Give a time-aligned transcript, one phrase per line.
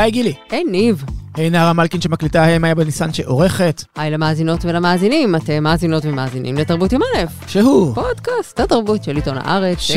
[0.00, 0.34] היי גילי.
[0.50, 1.04] היי ניב.
[1.34, 3.84] היי נערה מלכין שמקליטה, היי מאיה בניסן שעורכת.
[3.96, 7.24] היי למאזינות ולמאזינים, אתם מאזינות ומאזינים לתרבות יום א'.
[7.48, 7.94] שהוא.
[7.94, 9.96] פודקאסט התרבות של עיתון הארץ, ש-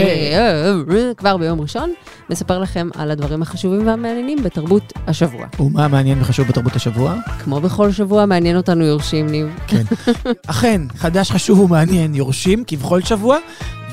[1.17, 1.93] כבר ביום ראשון,
[2.29, 5.45] מספר לכם על הדברים החשובים והמעניינים בתרבות השבוע.
[5.59, 7.15] ומה מעניין וחשוב בתרבות השבוע?
[7.43, 9.47] כמו בכל שבוע, מעניין אותנו יורשים, ניב.
[9.67, 9.83] כן.
[10.47, 13.37] אכן, חדש חשוב ומעניין, יורשים כבכל שבוע.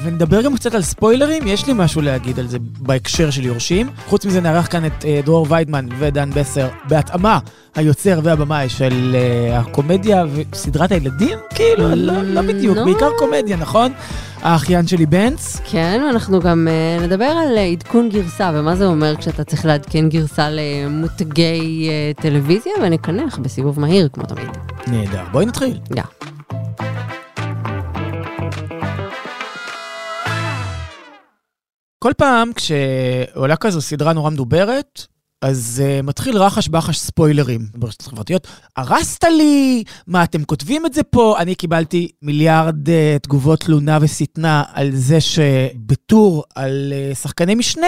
[0.03, 3.91] ונדבר גם קצת על ספוילרים, יש לי משהו להגיד על זה בהקשר של יורשים.
[4.07, 7.39] חוץ מזה נערך כאן את אה, דרור ויידמן ודן בסר, בהתאמה
[7.75, 12.85] היוצר והבמאי של אה, הקומדיה וסדרת הילדים, כאילו, לא, לא בדיוק, נו.
[12.85, 13.93] בעיקר קומדיה, נכון?
[14.43, 15.61] האחיין שלי בנץ.
[15.71, 20.09] כן, אנחנו גם אה, נדבר על אה, עדכון גרסה, ומה זה אומר כשאתה צריך לעדכן
[20.09, 24.49] גרסה למותגי אה, טלוויזיה, ונקנח בסיבוב מהיר, כמו תמיד.
[24.87, 25.79] נהדר, בואי נתחיל.
[25.97, 26.03] יא.
[31.99, 35.07] כל פעם כשעולה כזו סדרה נורא מדוברת,
[35.43, 38.47] אז uh, מתחיל רחש בחש ספוילרים ברשתות חברתיות.
[38.77, 41.37] הרסת לי, מה אתם כותבים את זה פה?
[41.39, 47.87] אני קיבלתי מיליארד uh, תגובות תלונה ושטנה על זה שבטור על uh, שחקני משנה,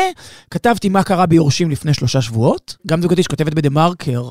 [0.50, 2.76] כתבתי מה קרה ביורשים לפני שלושה שבועות.
[2.86, 4.30] גם זוגתי שכותבת בדה מרקר,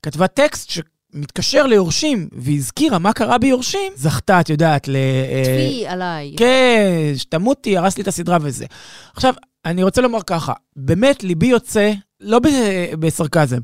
[0.00, 0.80] וכתבה טקסט ש...
[1.14, 4.96] מתקשר ליורשים והזכירה מה קרה ביורשים, זכתה, את יודעת, ל...
[4.96, 6.34] אה, צבי עליי.
[6.36, 8.66] כן, שתמותי, הרס לי את הסדרה וזה.
[9.14, 12.40] עכשיו, אני רוצה לומר ככה, באמת ליבי יוצא, לא
[12.98, 13.58] בסרקזם,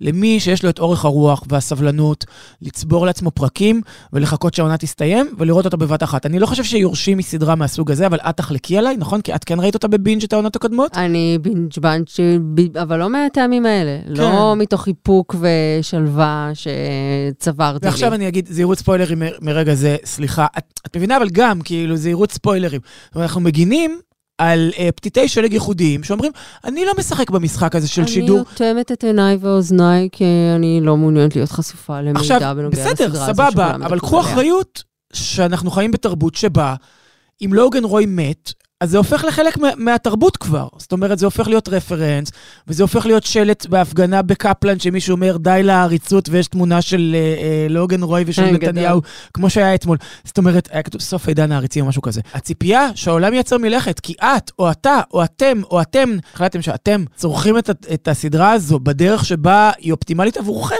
[0.00, 2.24] למי שיש לו את אורך הרוח והסבלנות
[2.62, 3.80] לצבור לעצמו פרקים
[4.12, 6.26] ולחכות שהעונה תסתיים ולראות אותה בבת אחת.
[6.26, 9.20] אני לא חושב שיורשים מסדרה מהסוג הזה, אבל את תחלקי עליי, נכון?
[9.20, 10.96] כי את כן ראית אותה בבינג' את העונות הקודמות?
[10.96, 12.20] אני בינג' בנץ',
[12.54, 13.98] ב- אבל לא מהטעמים האלה.
[14.06, 14.12] כן.
[14.12, 17.90] לא מתוך איפוק ושלווה שצברתי לי.
[17.90, 20.46] ועכשיו אני אגיד זהירות ספוילרים מרגע זה, סליחה.
[20.58, 22.80] את, את מבינה, אבל גם, כאילו, זהירות ספוילרים.
[23.16, 24.00] אנחנו מגינים
[24.38, 26.32] על uh, פתיתי שלג ייחודיים, שאומרים,
[26.64, 28.36] אני לא משחק במשחק הזה של שידור.
[28.38, 30.24] אני אוטמת את עיניי ואוזניי, כי
[30.56, 34.20] אני לא מעוניינת להיות חסופה למידע עכשיו, בנוגע לסדרה בסדר, סבבה, אבל קחו.
[34.20, 36.74] אחריות שאנחנו חיים בתרבות שבה
[37.44, 40.68] אם לוגן רוי מת, אז זה הופך לחלק מה, מהתרבות כבר.
[40.78, 42.28] זאת אומרת, זה הופך להיות רפרנס,
[42.68, 47.66] וזה הופך להיות שלט בהפגנה בקפלן, שמישהו אומר, די לעריצות, ויש תמונה של אה, אה,
[47.70, 49.10] לוגן רוי ושל אה, נתניהו, גדול.
[49.34, 49.96] כמו שהיה אתמול.
[50.24, 52.20] זאת אומרת, היה כתוב סוף עידן העריצים או משהו כזה.
[52.34, 57.58] הציפייה שהעולם ייצר מלכת, כי את, או אתה, או אתם, או אתם, החלטתם שאתם צורכים
[57.58, 60.74] את, את הסדרה הזו בדרך שבה היא אופטימלית עבורכם,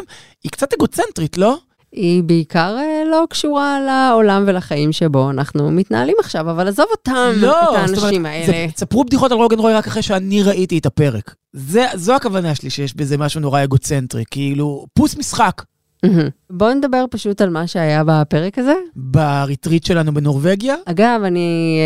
[0.45, 1.59] היא קצת אגוצנטרית, לא?
[1.95, 7.41] היא בעיקר אה, לא קשורה לעולם ולחיים שבו אנחנו מתנהלים עכשיו, אבל עזוב אותם, את
[7.41, 8.47] זאת האנשים אומרת, האלה.
[8.47, 11.35] זה- ספרו בדיחות על רוגן רוי רק אחרי שאני ראיתי את הפרק.
[11.53, 14.25] זה, זו הכוונה שלי, שיש בזה משהו נורא אגוצנטרי.
[14.31, 15.63] כאילו, פוס משחק.
[16.05, 16.29] מהמם.
[16.51, 18.75] בואו נדבר פשוט על מה שהיה בפרק הזה.
[18.97, 21.79] בריטריט שלנו בנורבגיה, אגב, אני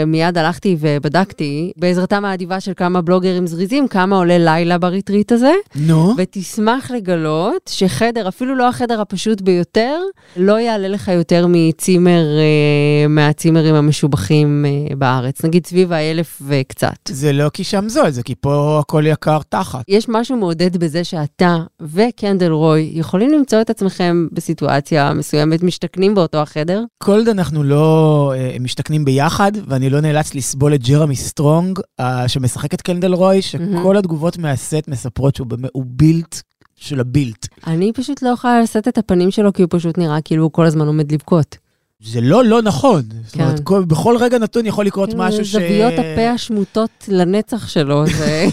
[0.00, 5.52] אה, מיד הלכתי ובדקתי, בעזרתם האדיבה של כמה בלוגרים זריזים, כמה עולה לילה בריטריט הזה,
[5.76, 10.00] נו, ותשמח לגלות שחדר, אפילו לא החדר הפשוט ביותר,
[10.36, 15.44] לא יעלה לך יותר מצימר, אה, מהצימרים המשובחים אה, בארץ.
[15.44, 16.96] נגיד סביב האלף וקצת.
[17.08, 19.84] זה לא כי שם זול, זה כי פה הכל יקר תחת.
[19.88, 26.38] יש משהו מעודד בזה שאתה וקנדל רוי יכולים למצוא את עצמכם בסיטואציה מסוימת, משתכנים באותו
[26.38, 26.84] החדר.
[26.98, 32.28] כל עוד אנחנו לא אה, משתכנים ביחד, ואני לא נאלץ לסבול את ג'רמי סטרונג, אה,
[32.28, 33.96] שמשחק את קנדל רוי, שכל מהמם.
[33.96, 36.42] התגובות מהסט מספרות שהוא באמת, הוא בילט
[36.76, 37.46] של הבילט.
[37.66, 40.66] אני פשוט לא יכולה לשאת את הפנים שלו, כי הוא פשוט נראה כאילו הוא כל
[40.66, 41.56] הזמן עומד לבכות.
[42.02, 43.02] זה לא לא נכון.
[43.26, 43.64] זאת אומרת, כן.
[43.64, 45.52] כל, בכל רגע נתון יכול לקרות כאילו, משהו ש...
[45.52, 48.46] זוויות הפה השמוטות לנצח שלו, זה...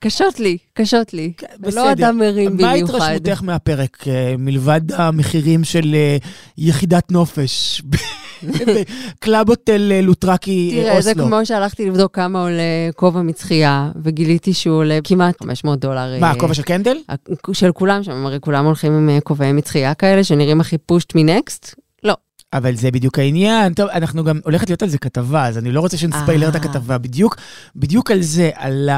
[0.00, 1.32] קשות לי, קשות לי.
[1.36, 2.94] כן, ולא אדם מרים מה במיוחד.
[2.94, 6.16] התרשמותך מהפרק, אה, מלבד המחירים של אה,
[6.58, 7.82] יחידת נופש
[8.42, 11.24] בקלאב הוטל אה, לוטרקי אה, תראה, זה אוסלו?
[11.24, 12.62] כמו שהלכתי לבדוק כמה עולה
[12.96, 16.20] כובע מצחייה, וגיליתי שהוא עולה כמעט 500 דולר.
[16.20, 16.96] מה, הכובע של קנדל?
[17.52, 21.74] של כולם שם, הרי כולם הולכים עם כובעי מצחייה כאלה, שנראים הכי פשוט מנקסט.
[22.04, 22.14] לא.
[22.52, 23.74] אבל זה בדיוק העניין.
[23.74, 26.54] טוב, אנחנו גם, הולכת להיות על זה כתבה, אז אני לא רוצה שנספיילר את.
[26.54, 26.98] הכתבה.
[26.98, 27.36] בדיוק,
[27.76, 28.90] בדיוק על זה, על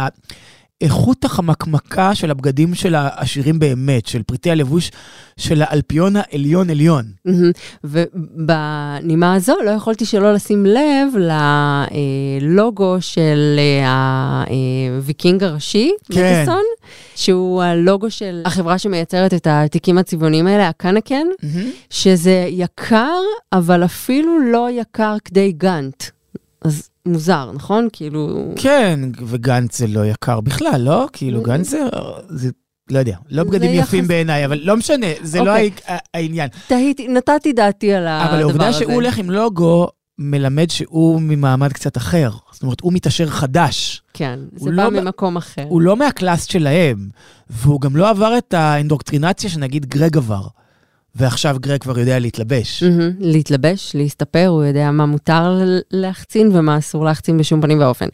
[0.82, 4.90] האיכות החמקמקה של הבגדים של העשירים באמת, של פריטי הלבוש
[5.36, 7.04] של האלפיון העליון עליון.
[7.84, 11.14] ובנימה הזו לא יכולתי שלא לשים לב
[12.40, 14.44] ללוגו של אה,
[14.96, 16.36] הוויקינג הראשי, כן.
[16.36, 16.62] מטסון,
[17.16, 21.26] שהוא הלוגו של החברה שמייצרת את התיקים הצבעוניים האלה, הקנקן,
[21.90, 23.20] שזה יקר,
[23.52, 26.04] אבל אפילו לא יקר כדי גאנט.
[26.64, 27.88] אז מוזר, נכון?
[27.92, 28.52] כאילו...
[28.56, 31.06] כן, וגנץ זה לא יקר בכלל, לא?
[31.12, 31.78] כאילו, גנץ זה,
[32.28, 32.50] זה
[32.90, 35.70] לא יודע, לא בגדים יפים יחס- בעיניי, אבל לא משנה, זה לא אוקיי.
[35.86, 36.48] הע- העניין.
[36.68, 38.30] תהיתי, נתתי דעתי על הדבר הזה.
[38.34, 39.88] אבל העובדה שהוא הולך עם לוגו
[40.18, 42.30] מלמד שהוא ממעמד קצת אחר.
[42.52, 44.02] זאת אומרת, הוא מתעשר חדש.
[44.14, 45.64] כן, זה הוא בא לא- ממקום אחר.
[45.68, 47.08] הוא לא מהקלאס שלהם,
[47.50, 50.42] והוא גם לא עבר את האינדוקטרינציה שנגיד גרג עבר.
[51.14, 52.82] ועכשיו גרג כבר יודע להתלבש.
[52.82, 55.60] מהמם, להתלבש, להסתפר, הוא יודע מה מותר
[55.90, 58.06] להחצין ומה אסור להחצין בשום פנים ואופן.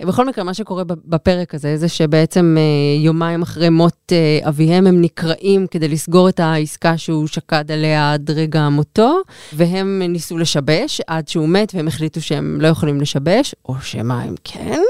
[0.00, 5.00] בכל מקרה, מה שקורה בפרק הזה, זה שבעצם אה, יומיים אחרי מות אה, אביהם, הם
[5.00, 9.18] נקראים כדי לסגור את העסקה שהוא שקד עליה עד רגע מותו,
[9.52, 14.34] והם ניסו לשבש עד שהוא מת, והם החליטו שהם לא יכולים לשבש, או שמא הם
[14.44, 14.80] כן.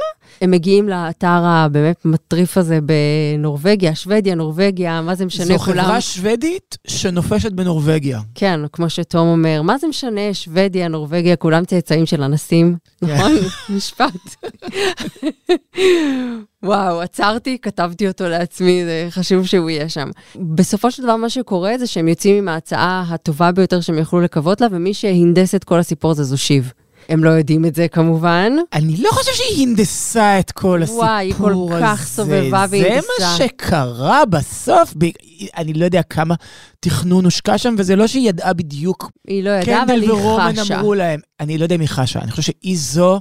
[0.40, 5.84] הם מגיעים לאתר הבאמת מטריף הזה בנורבגיה, שוודיה, נורבגיה, מה זה משנה, זו כולם...
[5.84, 8.20] חברה שוודית שנופשת בנורבגיה.
[8.34, 13.32] כן, כמו שתום אומר, מה זה משנה, שוודיה, נורבגיה, כולם צאצאים של אנסים, נכון?
[13.76, 14.46] משפט.
[16.62, 20.10] וואו, עצרתי, כתבתי אותו לעצמי, זה חשוב שהוא יהיה שם.
[20.36, 24.60] בסופו של דבר, מה שקורה זה שהם יוצאים עם ההצעה הטובה ביותר שהם יכלו לקוות
[24.60, 26.72] לה, ומי שהנדס את כל הסיפור הזה זו שיב.
[27.08, 28.52] הם לא יודעים את זה כמובן.
[28.72, 31.12] אני לא חושב שהיא הנדסה את כל הסיפור הזה.
[31.12, 33.06] וואי, היא כל כך סובבה זה והנדסה.
[33.20, 34.94] מה שקרה בסוף.
[34.98, 35.04] ב...
[35.56, 36.34] אני לא יודע כמה
[36.80, 39.10] תכנון הושקע שם, וזה לא שהיא ידעה בדיוק.
[39.28, 40.78] היא לא ידעה, אבל קנדל היא ורומן חשה.
[40.78, 43.20] אמרו להם, אני לא יודע אם היא חשה, אני חושב שהיא זו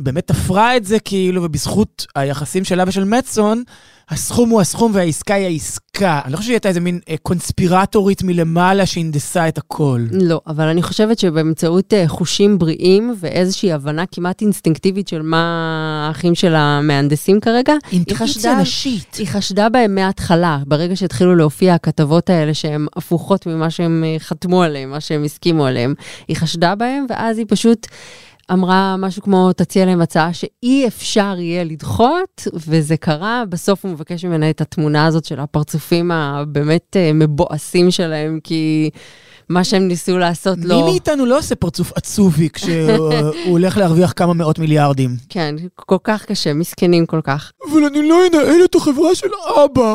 [0.00, 3.62] שבאמת תפרה את זה, כאילו, ובזכות היחסים שלה ושל מצון,
[4.08, 6.20] הסכום הוא הסכום והעסקה היא העסקה.
[6.24, 10.06] אני לא חושב שהיא הייתה איזה מין אה, קונספירטורית מלמעלה שהנדסה את הכל.
[10.12, 15.44] לא, אבל אני חושבת שבאמצעות אה, חושים בריאים ואיזושהי הבנה כמעט אינסטינקטיבית של מה
[16.08, 19.14] האחים של המהנדסים כרגע, אינטואיציה חשדה- נשית.
[19.14, 24.62] היא חשדה בהם מההתחלה, ברגע שהתחילו להופיע הכתבות האלה שהן הפוכות ממה שהם אה, חתמו
[24.62, 25.94] עליהם, מה שהם הסכימו עליהם.
[26.28, 27.86] היא חשדה בהם, ואז היא פשוט
[28.52, 33.44] אמרה משהו כמו, תציע להם הצעה שאי אפשר יהיה לדחות, וזה קרה.
[33.48, 38.90] בסוף הוא מבקש ממנה את התמונה הזאת של הפרצופים הבאמת אה, מבואסים שלהם, כי
[39.50, 40.84] מה שהם ניסו לעשות מי לא...
[40.84, 43.12] מאיתנו לא עושה פרצוף עצובי כשהוא
[43.46, 45.16] הולך להרוויח כמה מאות מיליארדים?
[45.28, 47.52] כן, כל כך קשה, מסכנים כל כך.
[47.70, 49.26] אבל אני לא אנהל את החברה של
[49.64, 49.94] אבא.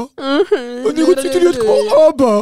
[0.89, 1.75] אני רציתי להיות כמו
[2.09, 2.41] אבא.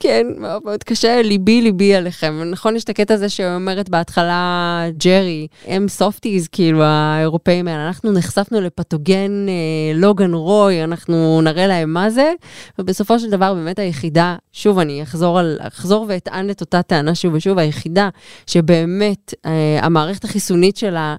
[0.00, 2.42] כן, מאוד מאוד קשה, ליבי ליבי עליכם.
[2.50, 8.60] נכון, יש את הקטע הזה שאומרת בהתחלה ג'רי, הם סופטיז, כאילו, האירופאים האלה, אנחנו נחשפנו
[8.60, 12.32] לפתוגן אה, לוגן רוי, אנחנו נראה להם מה זה,
[12.78, 17.34] ובסופו של דבר באמת היחידה, שוב, אני אחזור, על, אחזור ואטען את אותה טענה שוב
[17.34, 18.08] ושוב, היחידה
[18.46, 21.16] שבאמת אה, המערכת החיסונית שלה,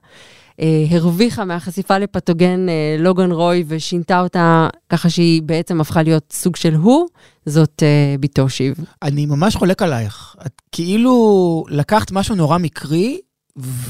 [0.61, 6.55] אה, הרוויחה מהחשיפה לפתוגן אה, לוגן רוי ושינתה אותה ככה שהיא בעצם הפכה להיות סוג
[6.55, 7.07] של הוא,
[7.45, 8.75] זאת אה, בתו שיב.
[9.03, 10.35] אני ממש חולק עלייך.
[10.45, 13.19] את כאילו לקחת משהו נורא מקרי,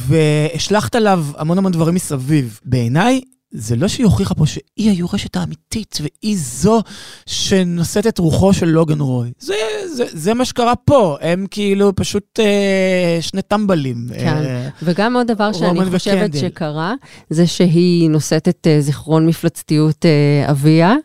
[0.08, 2.60] והשלכת עליו המון המון דברים מסביב.
[2.66, 3.22] בעיניי,
[3.58, 6.82] זה לא שהיא הוכיחה פה שהיא היורשת האמיתית, והיא זו
[7.26, 9.32] שנושאת את רוחו של לוגן רוי.
[9.40, 9.56] זה,
[9.94, 14.08] זה, זה מה שקרה פה, הם כאילו פשוט אה, שני טמבלים.
[14.20, 14.28] כן.
[14.28, 16.40] אה, וגם עוד דבר שאני חושבת וקנדל.
[16.40, 16.94] שקרה,
[17.30, 20.96] זה שהיא נושאת את אה, זיכרון מפלצתיות אה, אביה,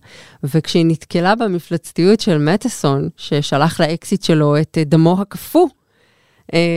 [0.44, 5.66] וכשהיא נתקלה במפלצתיות של מטסון, ששלח לאקסית שלו את אה, דמו הקפוא,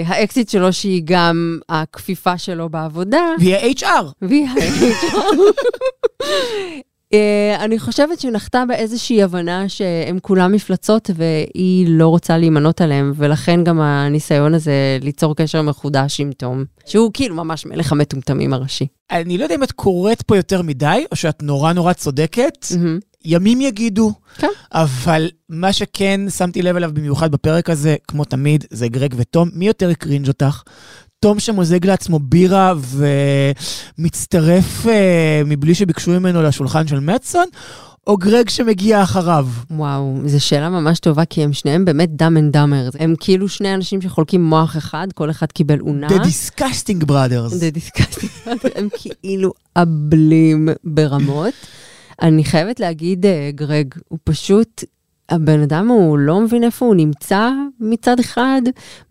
[0.06, 4.06] האקסית שלו שהיא גם הכפיפה שלו בעבודה, והיא ה-HR.
[4.22, 5.40] והיא ה-HR.
[7.14, 13.64] אה, אני חושבת שנחתה באיזושהי הבנה שהם כולם מפלצות והיא לא רוצה להימנות עליהם, ולכן
[13.64, 18.88] גם הניסיון הזה ליצור קשר מחודש עם תום, שהוא כאילו ממש מלך המטומטמים הראשי.
[19.12, 22.68] אני לא יודע אם את קוראת פה יותר מדי, או שאת נורא נורא צודקת.
[22.78, 23.00] מהמם.
[23.26, 24.14] ימים יגידו.
[24.38, 24.48] כן.
[24.72, 29.50] אבל מה שכן שמתי לב אליו במיוחד בפרק הזה, כמו תמיד, זה גרג ותום.
[29.54, 30.62] מי יותר קרינג' אותך?
[31.20, 32.74] תום שמוזג לעצמו בירה
[33.98, 37.46] ומצטרף אה, מבלי שביקשו ממנו לשולחן של מצון,
[38.08, 39.48] או גרג שמגיע אחריו?
[39.72, 42.98] וואו, זו שאלה ממש טובה, כי הם שניהם באמת dumb and dumber.
[43.00, 46.08] הם כאילו שני אנשים שחולקים מוח אחד, כל אחד קיבל אונה.
[46.08, 47.54] The Disgusting Brothers.
[47.54, 48.50] The disgusting.
[48.76, 48.88] הם
[49.22, 51.54] כאילו אבלים ברמות.
[52.24, 54.84] אני חייבת להגיד, אה, גרג, הוא פשוט,
[55.30, 57.50] הבן אדם הוא לא מבין איפה הוא נמצא
[57.80, 58.62] מצד אחד,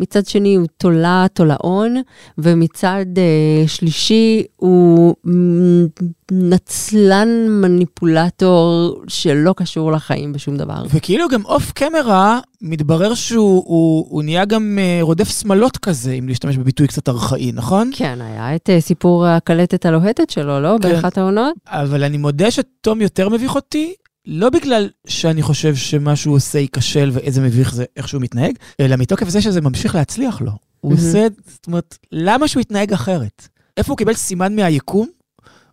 [0.01, 1.97] מצד שני הוא תולה תולעון,
[2.39, 5.15] ומצד אה, שלישי הוא
[6.33, 10.83] נצלן מניפולטור שלא קשור לחיים בשום דבר.
[10.91, 16.29] וכאילו גם אוף קמרה, מתברר שהוא הוא, הוא נהיה גם אה, רודף שמלות כזה, אם
[16.29, 17.91] להשתמש בביטוי קצת ארכאי, נכון?
[17.95, 20.77] כן, היה את אה, סיפור הקלטת הלוהטת שלו, לא?
[20.83, 20.89] כן.
[20.89, 21.55] באחת העונות?
[21.67, 23.95] אבל אני מודה שתום יותר מביך אותי,
[24.27, 28.97] לא בגלל שאני חושב שמה שהוא עושה ייכשל ואיזה מביך זה איך שהוא מתנהג, אלא
[28.97, 30.53] מתוקף זה שזה ממשיך להצליח לו.
[30.81, 31.07] הוא מהמם.
[31.07, 33.49] עושה, זאת אומרת, למה שהוא יתנהג אחרת?
[33.77, 35.09] איפה הוא קיבל סימן מהיקום,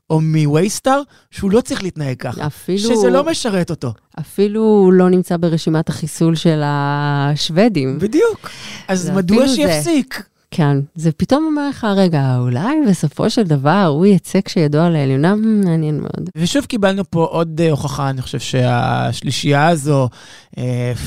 [0.10, 1.02] או מווייסטאר,
[1.32, 2.48] שהוא לא צריך להתנהג ככה?
[2.48, 2.80] אפילו...
[2.80, 3.94] שזה לא משרת אותו.
[4.20, 8.00] אפילו הוא לא נמצא ברשימת החיסול של השוודים.
[8.00, 8.50] בדיוק.
[8.88, 9.48] אז מדוע.
[9.48, 10.24] שיפסיק?
[10.52, 16.00] כן, זה פתאום אומר לך, רגע, אולי בסופו של דבר הוא יצא כשידוע לעליונה, מעניין
[16.00, 16.30] מאוד.
[16.38, 20.10] ושוב קיבלנו פה עוד uh, הוכחה, אני חושב שהשלישייה הזו,
[20.56, 20.60] uh,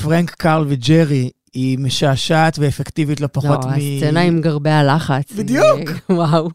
[0.02, 3.74] פרנק, קארל וג'רי, היא משעשעת ואפקטיבית לא פחות לא, מ...
[3.74, 5.32] הסצנה עם גרבי הלחץ.
[5.32, 5.90] בדיוק.
[6.10, 6.48] וואו.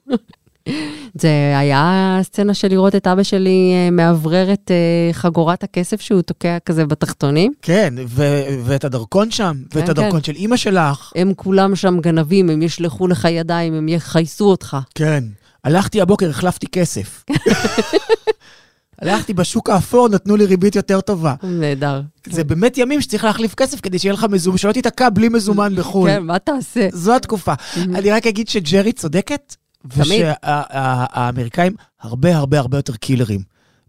[1.13, 6.21] זה היה סצנה של לראות את אבא שלי אה, מאוורר את אה, חגורת הכסף שהוא
[6.21, 7.53] תוקע כזה בתחתונים.
[7.62, 11.12] כן, ו- ואת הדרכון שם, כן, ואת הדרכון של אימא שלך.
[11.15, 14.77] הם כולם שם גנבים, הם ישלחו לך ידיים, הם יכייסו אותך.
[14.95, 15.24] כן.
[15.63, 17.24] הלכתי הבוקר, החלפתי כסף.
[19.01, 21.33] הלכתי בשוק האפור, נתנו לי ריבית יותר טובה.
[21.43, 22.01] נהדר.
[22.29, 26.09] זה באמת ימים שצריך להחליף כסף כדי שיהיה לך מזומן, שלא תיתקע בלי מזומן בחו"ל.
[26.09, 26.88] כן, מה תעשה?
[26.93, 27.53] זו התקופה.
[27.77, 29.55] אני רק אגיד שג'רי צודקת,
[29.89, 30.25] תמיד.
[30.44, 33.41] ושהאמריקאים הרבה הרבה הרבה יותר killer־ים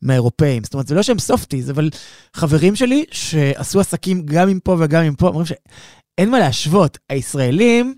[0.02, 0.64] מהאירופאים.
[0.64, 1.90] זאת אומרת, זה לא שהם softies, אבל
[2.34, 6.98] חברים שלי שעשו עסקים גם עם פה וגם עם פה, אומרים שאין מה להשוות.
[7.08, 7.94] הישראלים,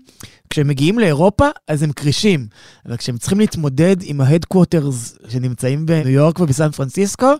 [0.49, 2.47] כשהם מגיעים לאירופה, אז הם כרישים.
[2.85, 7.33] אבל כשהם צריכים להתמודד עם ה headquarters שנמצאים בניו יורק ובסן פרנסיסקו,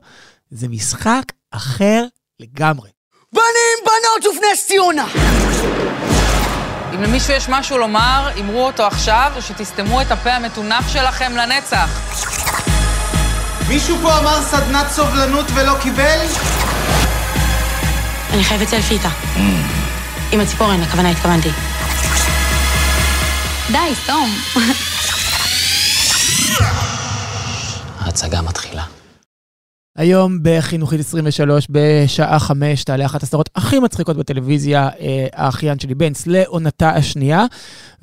[0.51, 2.05] זה משחק אחר
[2.39, 2.89] לגמרי.
[3.33, 5.90] בנים, בנות ופני ציונה!
[6.95, 11.89] אם למישהו יש משהו לומר, אמרו אותו עכשיו, או שתסתמו את הפה המטונף שלכם לנצח.
[13.67, 16.19] מישהו פה אמר סדנת סובלנות ולא קיבל?
[18.33, 19.09] אני חייבת סלפי איתה.
[20.31, 21.51] עם הציפורן, הכוונה התכוונתי.
[23.71, 24.35] די, סתום.
[27.99, 28.83] ההצגה מתחילה.
[29.97, 36.27] היום בחינוכית 23, בשעה 5, תעלה אחת הסדרות הכי מצחיקות בטלוויזיה, אה, האחיין שלי בנץ,
[36.27, 37.45] לעונתה השנייה.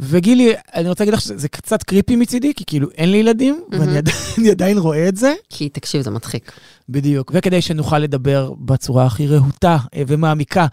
[0.01, 3.99] וגילי, אני רוצה להגיד לך שזה קצת קריפי מצידי, כי כאילו אין לי ילדים, ואני
[3.99, 5.35] עדיין- אני עדיין רואה את זה.
[5.51, 6.53] כי תקשיב, זה מצחיק.
[6.89, 7.31] בדיוק.
[7.35, 10.67] וכדי שנוכל לדבר בצורה הכי רהוטה אה, ומעמיקה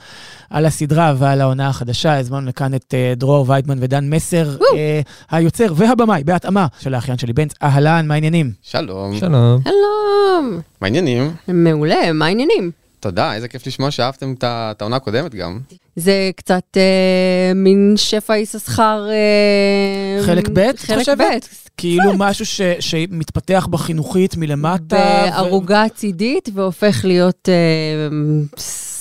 [0.50, 5.74] על הסדרה ועל העונה החדשה, הזמנו לכאן את אה, דרור ויידמן ודן מסר, אה, היוצר
[5.76, 7.54] והבמאי, בהתאמה, של האחיין שלי בנץ.
[7.64, 8.52] אהלן, מה העניינים?
[8.62, 9.20] שלום.
[9.20, 9.62] שלום.
[9.64, 10.62] שלום.
[10.82, 11.32] מה העניינים?
[11.48, 12.85] מעולה, מה העניינים?
[13.00, 15.60] תודה, איזה כיף לשמוע שאהבתם את העונה הקודמת גם.
[15.96, 19.08] זה קצת אה, מין שפע יששכר...
[19.10, 21.20] אה, חלק ב', את חלק חושבת?
[21.20, 21.66] ב'.
[21.78, 24.96] כאילו משהו ש, שמתפתח בחינוכית מלמטה.
[24.96, 28.18] בערוגה צידית והופך להיות אה,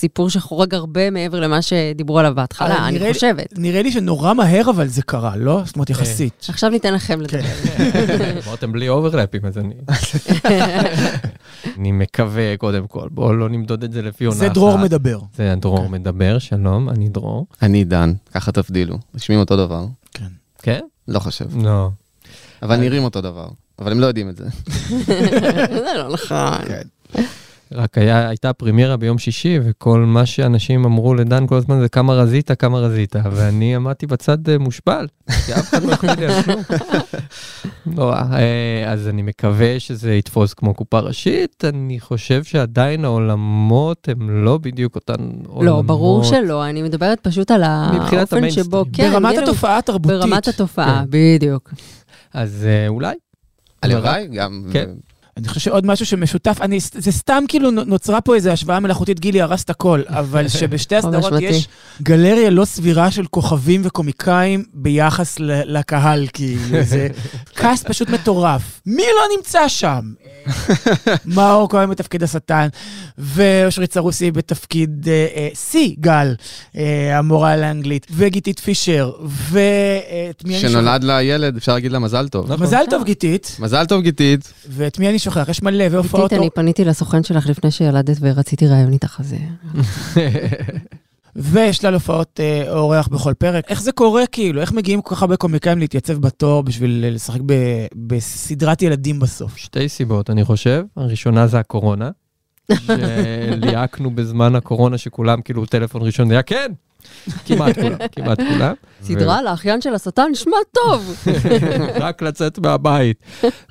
[0.05, 3.53] סיפור שחורג הרבה מעבר למה שדיברו עליו בהתחלה, אבל אני נראה חושבת.
[3.57, 5.61] נראה לי שנורא מהר אבל זה קרה, לא?
[5.65, 6.45] זאת אומרת, יחסית.
[6.49, 7.39] עכשיו ניתן לכם לדבר.
[8.47, 9.73] אמרתם בלי אוברלפים, אז אני...
[11.77, 14.53] אני מקווה, קודם כל, בואו לא נמדוד את זה לפי עונה זה אחת.
[14.55, 15.19] דרור מדבר.
[15.35, 17.47] זה דרור מדבר, שלום, אני דרור.
[17.61, 18.97] אני דן, ככה תבדילו.
[19.13, 19.85] נשמעים אותו דבר.
[20.13, 20.25] כן.
[20.61, 20.79] כן?
[21.07, 21.63] לא חושב.
[21.63, 21.89] לא.
[22.63, 23.47] אבל נראים אותו דבר.
[23.79, 24.45] אבל הם לא יודעים את זה.
[25.83, 26.57] זה לא נכון.
[27.71, 32.13] רק היה, הייתה פרימיירה ביום שישי, וכל מה שאנשים אמרו לדן כל הזמן זה כמה
[32.13, 35.07] רזית, כמה רזית, ואני עמדתי בצד אה, מושפל,
[35.45, 36.61] כי אף אחד לא לי על כלום.
[37.85, 44.45] נורא, אה, אז אני מקווה שזה יתפוס כמו קופה ראשית, אני חושב שעדיין העולמות הם
[44.45, 45.13] לא בדיוק אותן
[45.47, 45.63] עולמות.
[45.63, 48.51] לא, ברור שלא, אני מדברת פשוט על האופן.
[48.51, 50.19] שבו, כן, ברמת התופעה התרבותית.
[50.19, 51.07] ברמת התופעה, כן.
[51.09, 51.73] בדיוק.
[52.33, 53.15] אז אה, אולי.
[53.83, 54.65] הלוואי, גם...
[54.73, 54.89] כן.
[55.37, 59.41] אני חושב שעוד משהו שמשותף, אני, זה סתם כאילו נוצרה פה איזו השוואה מלאכותית, גילי
[59.41, 61.33] הרס את הכל, אבל שבשתי הסדרות.
[61.41, 61.67] יש
[62.01, 67.07] גלריה לא סבירה של כוכבים וקומיקאים ביחס לקהל, כאילו, זה
[67.59, 68.81] קאסט פשוט מטורף.
[68.85, 70.13] מי לא נמצא שם?
[71.35, 72.67] מאור כהן בתפקיד השטן,
[73.17, 76.35] ואושרי צרוסי בתפקיד אה, אה, שיא, גל,
[76.77, 80.71] אה, המורה לאנגלית, וגיתית פישר, ואת מי אני שוכח?
[80.71, 82.63] שנולד לה ילד, אפשר להגיד לה מזל טוב.
[82.63, 83.57] מזל טוב, גיתית.
[83.59, 84.53] מזל טוב גיתית.
[84.69, 85.49] ואת מי אני שוכח?
[85.49, 86.23] יש מלא, והופעות...
[86.23, 89.35] גיתית, אני פניתי לסוכן שלך לפני שילדת ורציתי ראיון איתך, אז...
[91.35, 93.69] ויש לה הופעות אה, אורח בכל פרק.
[93.69, 94.61] איך זה קורה כאילו?
[94.61, 99.57] איך מגיעים כל כך הרבה קומיקאים להתייצב בתור בשביל אה, לשחק ב- בסדרת ילדים בסוף?
[99.57, 100.83] שתי סיבות, אני חושב.
[100.97, 102.09] הראשונה זה הקורונה,
[102.85, 106.71] שליהקנו בזמן הקורונה שכולם כאילו טלפון ראשון, זה היה כן!
[107.45, 108.73] כמעט כולם, כמעט כולם.
[109.01, 111.25] סדרה על האחיין של השטן נשמע טוב.
[112.05, 113.17] רק לצאת מהבית.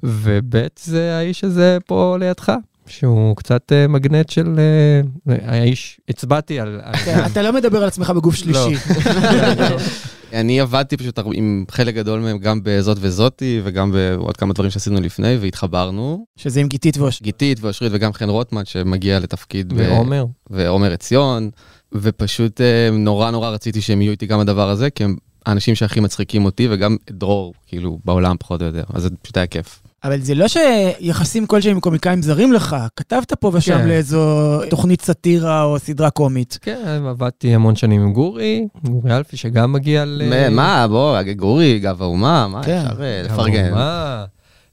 [0.03, 2.53] וב' זה האיש הזה פה לידך,
[2.87, 4.57] שהוא קצת אה, מגנט של...
[4.59, 6.81] אה, האיש, הצבעתי על...
[7.05, 8.75] כן, אתה לא מדבר על עצמך בגוף שלישי.
[10.33, 15.01] אני עבדתי פשוט עם חלק גדול מהם גם בזאת וזאתי, וגם בעוד כמה דברים שעשינו
[15.01, 16.27] לפני, והתחברנו.
[16.37, 17.23] שזה עם גיתית ואוש...
[17.23, 19.73] גיתית ואושרית וגם חן רוטמן, שמגיע לתפקיד.
[19.77, 20.25] ועומר.
[20.51, 21.51] ועומר עציון,
[21.95, 26.01] ופשוט אה, נורא נורא רציתי שהם יהיו איתי גם הדבר הזה, כי הם האנשים שהכי
[26.01, 29.81] מצחיקים אותי, וגם דרור, כאילו, בעולם פחות או יותר, אז זה פשוט היה כיף.
[30.05, 33.89] אבל זה לא שיחסים כלשהם עם קומיקאים זרים לך, כתבת פה ושם כן.
[33.89, 36.59] לאיזו תוכנית סאטירה או סדרה קומית.
[36.63, 40.51] כן, עבדתי המון שנים עם גורי, גורי אלפי שגם מגיע ל...
[40.51, 42.85] מה, בוא, גורי, גב האומה, מה כן.
[42.87, 43.71] אפשר אה, לפרגן?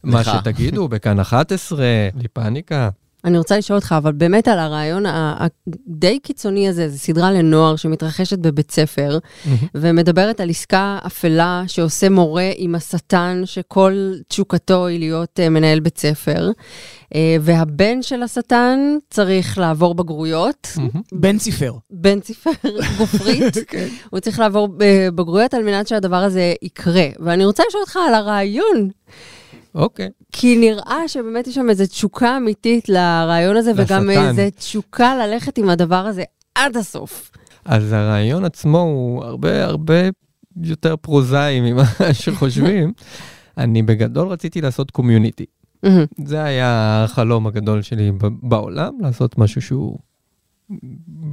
[0.03, 0.23] מה?
[0.23, 1.85] שתגידו, בכאן 11,
[2.15, 2.89] בלי פאניקה.
[3.25, 8.39] אני רוצה לשאול אותך, אבל באמת על הרעיון הדי קיצוני הזה, זו סדרה לנוער שמתרחשת
[8.39, 9.19] בבית ספר,
[9.75, 15.97] ומדברת על עסקה אפלה שעושה מורה עם השטן, שכל תשוקתו היא להיות אה, מנהל בית
[15.97, 16.49] ספר,
[17.15, 20.67] אה, והבן של השטן צריך לעבור בגרויות,
[21.11, 21.73] בן ציפר.
[21.89, 22.51] בן ספר
[22.97, 23.57] גופרית,
[24.09, 27.07] הוא צריך לעבור אה, בגרויות על מנת שהדבר הזה יקרה.
[27.19, 28.89] ואני רוצה לשאול אותך על הרעיון.
[29.75, 30.09] אוקיי.
[30.31, 34.27] כי נראה שבאמת יש שם איזו תשוקה אמיתית לרעיון הזה, וגם לשטן.
[34.27, 36.23] איזו תשוקה ללכת עם הדבר הזה
[36.55, 37.31] עד הסוף.
[37.65, 39.95] אז הרעיון עצמו הוא הרבה הרבה
[40.63, 41.83] יותר פרוזאי ממה
[42.21, 42.93] שחושבים.
[43.57, 45.45] אני בגדול רציתי לעשות קומיוניטי.
[46.25, 48.17] זה היה החלום הגדול שלי ב-
[48.49, 49.99] בעולם, לעשות משהו שהוא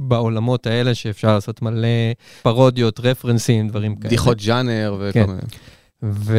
[0.07, 1.87] בעולמות האלה שאפשר לעשות מלא
[2.41, 4.07] פרודיות, רפרנסים, דברים כאלה.
[4.07, 5.35] בדיחות ז'אנר וכל כן.
[6.03, 6.37] ו...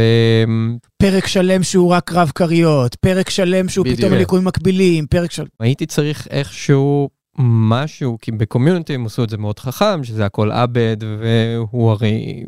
[0.96, 4.00] פרק שלם שהוא רק רב כריות, פרק שלם שהוא בדיוק.
[4.00, 5.44] פתאום ליקויים מקבילים, פרק של...
[5.60, 10.96] הייתי צריך איכשהו משהו, כי בקומיוניטי הם עשו את זה מאוד חכם, שזה הכל עבד,
[11.18, 12.44] והוא הרי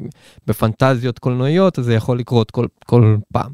[0.46, 3.52] בפנטזיות קולנועיות, אז זה יכול לקרות כל, כל פעם.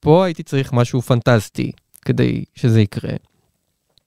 [0.00, 1.72] פה הייתי צריך משהו פנטסטי
[2.04, 3.12] כדי שזה יקרה.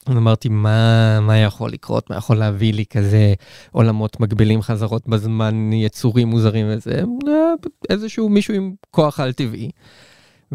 [0.07, 2.10] אז אמרתי, מה, מה יכול לקרות?
[2.10, 3.33] מה יכול להביא לי כזה
[3.72, 7.03] עולמות מקבילים, חזרות בזמן, יצורים מוזרים וזה?
[7.27, 7.53] אה,
[7.89, 9.69] איזשהו מישהו עם כוח על-טבעי.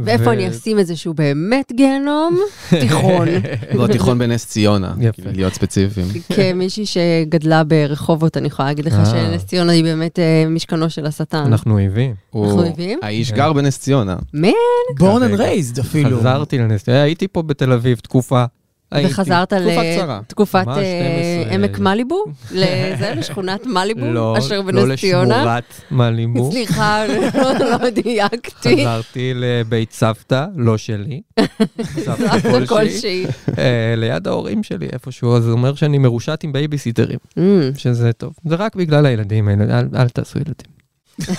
[0.05, 2.39] ואיפה אני אשים את זה שהוא באמת גיהנום?
[2.71, 3.29] תיכון.
[3.79, 5.13] לא, תיכון בנס ציונה, יפה.
[5.13, 6.07] כאילו, להיות ספציפיים.
[6.35, 9.07] כמישהי שגדלה ברחובות, אני יכולה להגיד לך אה.
[9.07, 11.45] שנס ציונה היא באמת אה, משכנו של השטן.
[11.47, 12.15] אנחנו אויבים.
[12.35, 12.99] אנחנו אויבים?
[13.03, 13.37] האיש כן.
[13.37, 14.17] גר בנס ציונה.
[14.35, 14.51] מן?
[14.99, 15.41] בורן אנד.
[15.41, 16.19] רייזד אפילו.
[16.19, 18.45] חזרתי לנס, הייתי פה בתל אביב תקופה.
[18.93, 19.13] הייתי.
[19.13, 19.53] וחזרת.
[19.53, 20.73] לתקופת אה,
[21.43, 21.55] 12?
[21.55, 22.25] עמק מליבו?
[22.53, 24.07] לזה, לשכונת מליבו?
[24.13, 25.37] לא, אשר לא בנס ציונה?
[25.37, 26.51] לשמורת מליבו.
[26.53, 27.05] סליחה,
[27.35, 28.77] לא לא דייקתי.
[28.81, 31.21] חזרתי לבית סבתא, לא שלי.
[32.05, 33.27] סבתא כלשהי.
[33.59, 37.41] אה, ליד ההורים שלי איפשהו, אז זה אומר שאני מרושת עם בייביסיטרים, Mm.
[37.77, 38.33] שזה טוב.
[38.45, 40.79] זה רק בגלל הילדים האלה, אל- אל תעשו ילדים.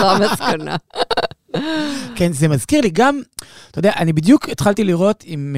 [0.00, 0.76] לא המסקנה.
[2.14, 3.20] כן, זה מזכיר לי גם,
[3.70, 5.56] אתה יודע, אני בדיוק התחלתי לראות עם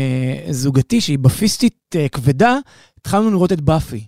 [0.49, 2.59] uh, זוגתי שהיא בפיסטית uh, כבדה,
[3.01, 4.07] התחלנו לראות את באפי.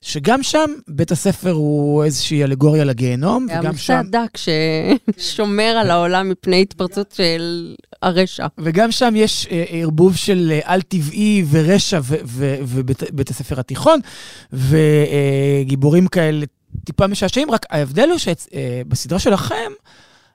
[0.00, 4.38] שגם שם בית הספר הוא איזושהי אלגוריה לגיהנום, וגם שם, הדק
[5.16, 8.46] ששומר על העולם מפני התפרצות של הרשע.
[8.58, 14.00] וגם שם יש uh, ערבוב של על-טבעי ורשע ובית בית הספר התיכון,
[14.52, 16.46] וגיבורים כאלה
[16.84, 19.72] טיפה משעשעים, רק ההבדל הוא שבסדרה שלכם,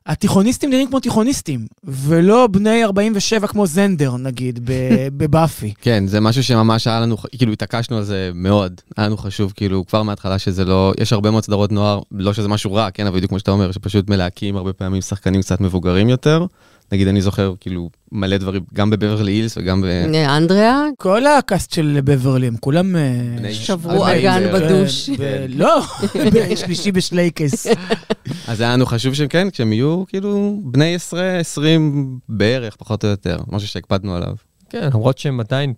[0.06, 4.60] התיכוניסטים נראים כמו תיכוניסטים, ולא בני 47 כמו זנדר, נגיד,
[5.18, 5.74] בבאפי.
[5.82, 8.82] כן, זה משהו שממש היה לנו, כאילו התעקשנו על זה מאוד.
[8.98, 12.48] היה לנו חשוב, כאילו, כבר מההתחלה שזה לא, יש הרבה מאוד סדרות נוער, לא שזה
[12.48, 16.10] משהו רע, כן, אבל בדיוק כמו שאתה אומר, שפשוט מלהקים הרבה פעמים שחקנים קצת מבוגרים
[16.10, 16.46] יותר.
[16.94, 19.86] נגיד, אני זוכר, כאילו, מלא דברים, גם בבברלי הילס וגם ב...
[19.86, 22.96] הנה, אנדריאה, כל הקאסט של בברלי, הם כולם...
[22.96, 25.10] אה, שברו אגן בדוש.
[25.10, 25.82] כן, ב- לא,
[26.52, 27.68] בשלישי בשלייקס.
[28.48, 33.10] אז היה לנו חשוב שהם כן, כשהם יהיו, כאילו, בני 10, 20 בערך, פחות או
[33.10, 34.36] יותר, משהו שהקפדנו עליו.
[34.70, 35.74] כן, למרות שהם עדיין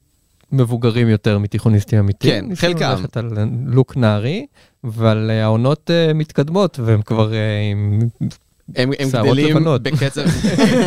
[0.51, 2.33] מבוגרים יותר מתיכוניסטים אמיתיים.
[2.33, 2.89] כן, ניסינו חלקם.
[2.89, 3.29] ללכת על
[3.65, 4.45] לוק נערי,
[4.83, 7.99] אבל אה, העונות אה, מתקדמות, והם כבר אה, עם...
[8.75, 9.83] הם, הם גדלים לבנות.
[9.83, 10.21] בקצב.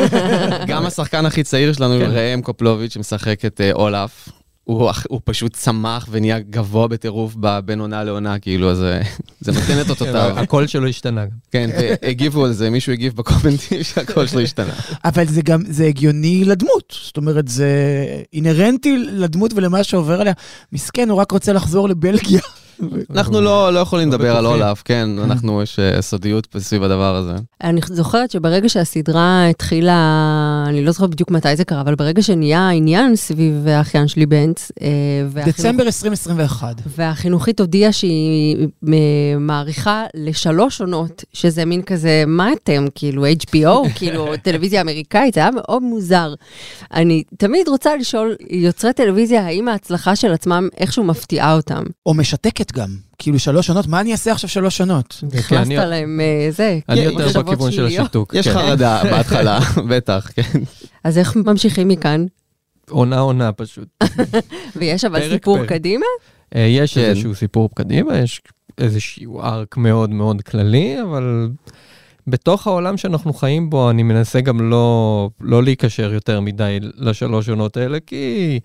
[0.69, 2.11] גם השחקן הכי צעיר שלנו, כן.
[2.11, 4.29] ראם קופלוביץ', שמשחק את אה, אולף,
[4.65, 9.01] הוא, הוא פשוט צמח ונהיה גבוה בטירוף בין עונה לעונה, כאילו, אז אה,
[9.41, 10.35] זה נותן את אותותיו.
[10.37, 11.25] הקול שלו השתנה.
[11.51, 11.71] כן,
[12.03, 14.73] והגיבו על זה, מישהו הגיב בקומנטים שהקול שלו השתנה.
[15.05, 16.95] אבל זה גם, זה הגיוני לדמות.
[17.05, 17.71] זאת אומרת, זה
[18.33, 20.33] אינהרנטי לדמות ולמה שעובר עליה.
[20.73, 22.41] מסכן, הוא רק רוצה לחזור לבלגיה.
[23.11, 24.47] אנחנו לא לא יכולים לא לדבר על.
[24.47, 27.33] אולף, כן, אנחנו, יש אה, סודיות סביב הדבר הזה.
[27.63, 29.95] אני זוכרת שברגע שהסדרה התחילה,
[30.69, 34.73] אני לא זוכרת בדיוק מתי זה קרה, אבל ברגע שנהיה העניין סביב האחיין שלי בנץ,
[34.83, 34.87] אה,
[35.31, 36.75] והחינוך- דצמבר 2021.
[36.87, 38.57] והחינוכית הודיעה שהיא
[38.89, 38.93] אה,
[39.39, 45.51] מעריכה לשלוש עונות, שזה מין כזה, מה אתם, כאילו HBO, כאילו טלוויזיה אמריקאית, זה היה
[45.51, 46.35] מאוד מוזר.
[46.95, 51.83] אני תמיד רוצה לשאול יוצרי טלוויזיה, האם ההצלחה של עצמם איכשהו מפתיעה אותם?
[52.07, 52.89] או משתקת גם.
[53.19, 55.25] כאילו שלוש עונות, מה אני אעשה עכשיו שלוש עונות?
[55.31, 57.87] כן, הכנסת אני- להם אה, זה, אני כן, יותר בכיוון של.
[57.87, 58.35] השיתוק.
[58.35, 58.55] יש כן.
[58.55, 60.59] חרדה בהתחלה, בטח, כן.
[61.05, 62.27] אז איך ממשיכים מכאן?
[62.91, 63.89] עונה עונה פשוט.
[64.77, 65.65] ויש אבל סיפור.
[65.65, 66.07] קדימה?
[66.55, 67.01] אה, יש כן.
[67.01, 68.41] איזשהו סיפור קדימה, יש
[68.79, 71.49] איזשהו ארק מאוד מאוד כללי, אבל
[72.31, 77.77] בתוך העולם שאנחנו חיים בו, אני מנסה גם לא, לא להיקשר יותר מדי לשלוש עונות
[77.77, 78.61] האלה, כי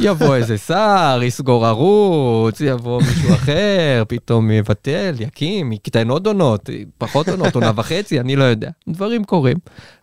[0.00, 7.28] יבוא איזה שר, יסגור ערוץ, יבוא מישהו אחר, פתאום יבטל, יקים, ייתן עוד עונות, פחות
[7.28, 8.70] עונות, עונה וחצי, אני לא יודע.
[8.88, 9.56] דברים קורים.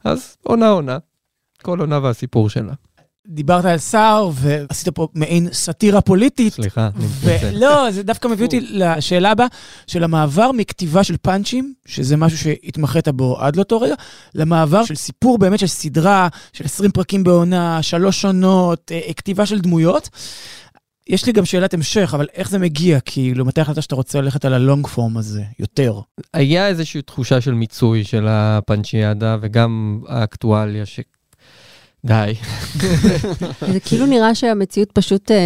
[0.03, 0.97] אז עונה עונה,
[1.61, 2.73] כל עונה והסיפור שלה.
[3.29, 6.53] דיברת על סער, ועשית פה מעין סאטירה פוליטית.
[6.53, 7.57] סליחה, אני מתנצל.
[7.59, 9.47] לא, זה דווקא מביא אותי לשאלה הבאה,
[9.87, 13.95] של המעבר מכתיבה של פאנצ'ים, שזה משהו שהתמחית בו עד לאותו רגע,
[14.35, 19.59] למעבר של סיפור באמת של סדרה, של 20 פרקים בעונה, שלוש עונות, אה, כתיבה של
[19.59, 20.09] דמויות.
[21.09, 22.99] יש לי גם שאלת המשך, אבל איך זה מגיע?
[22.99, 25.99] כאילו, מתי החלטת שאתה רוצה ללכת על הלונג פורם הזה יותר?
[26.33, 30.99] היה איזושהי תחושה של מיצוי של הפאנצ'יאדה וגם האקטואליה ש...
[32.05, 32.33] די.
[33.73, 35.37] זה כאילו נראה שהמציאות פשוט אה,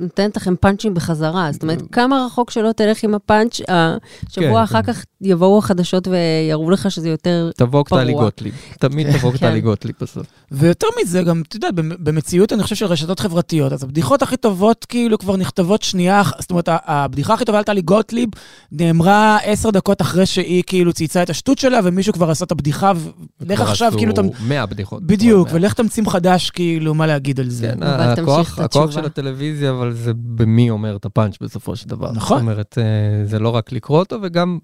[0.00, 1.48] נותנת לכם פאנצ'ים בחזרה.
[1.52, 4.92] זאת אומרת, כמה רחוק שלא תלך עם הפאנץ', השבוע כן, אחר כן.
[4.92, 8.24] כך יבואו החדשות ויראו לך שזה יותר תבוא טלי פרוע.
[8.24, 9.38] גוטליב, תמיד תבוא כן.
[9.38, 10.26] טלי גוטליב בסוף.
[10.50, 14.36] ויותר מזה, גם, אתה יודע, במ- במציאות, אני חושב, של רשתות חברתיות, אז הבדיחות הכי
[14.36, 18.28] טובות כאילו כבר נכתבות שנייה, זאת אומרת, הבדיחה הכי טובה על טלי גוטליב
[18.72, 22.92] נאמרה עשר דקות אחרי שהיא כאילו צייצה את השטות שלה, ומישהו כבר עשה את הבדיחה,
[23.40, 24.22] ולך עכשיו, כאילו, אתה...
[24.48, 25.02] 100 בדיחות.
[25.02, 25.66] בדיוק, כבר 100.
[25.66, 27.72] ולך תמציא מחדש, כאילו, מה להגיד על זה.
[27.74, 28.92] כן, אבל הכוח, הכוח התשובה.
[28.92, 32.12] של הטלוויזיה, אבל זה במי אומר את הפאנץ' בסופו של דבר.
[32.12, 32.38] נכון.
[32.38, 34.58] זאת אומרת, אה, זה לא רק לקרוא אותו, וגם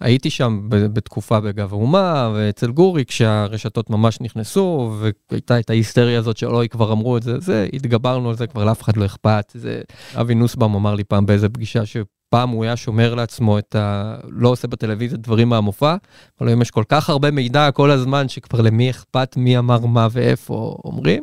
[0.00, 4.94] הייתי שם בתקופה בגב האומה, ואצל גורי, כשהרשתות ממש נכנסו,
[5.30, 8.64] והייתה את ההיסטריה הזאת של אוי, כבר אמרו את זה, זה, התגברנו על זה, כבר
[8.64, 9.52] לאף אחד לא אכפת.
[9.54, 9.80] זה,
[10.14, 11.86] אבי נוסבאום אמר לי פעם באיזה פגישה,
[12.30, 14.14] שפעם הוא היה שומר לעצמו את ה...
[14.28, 15.96] לא עושה בטלוויזיה דברים מהמופע,
[16.40, 20.08] אבל היום יש כל כך הרבה מידע כל הזמן, שכבר למי אכפת מי אמר מה
[20.10, 21.22] ואיפה אומרים.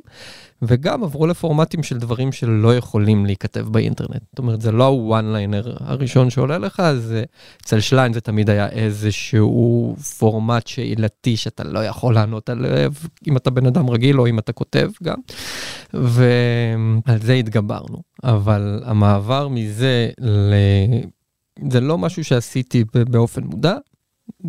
[0.61, 4.21] וגם עברו לפורמטים של דברים שלא יכולים להיכתב באינטרנט.
[4.29, 7.23] זאת אומרת, זה לא הוואן ליינר הראשון שעולה לך, זה
[7.61, 12.93] אצל שליין זה תמיד היה איזשהו פורמט שעילתי שאתה לא יכול לענות עליו,
[13.27, 15.17] אם אתה בן אדם רגיל או אם אתה כותב גם.
[15.93, 18.01] ועל זה התגברנו.
[18.23, 20.53] אבל המעבר מזה ל...
[21.71, 23.75] זה לא משהו שעשיתי ב- באופן מודע,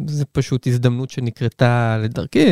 [0.07, 2.47] זה פשוט הזדמנות שנקרתה לדרכי.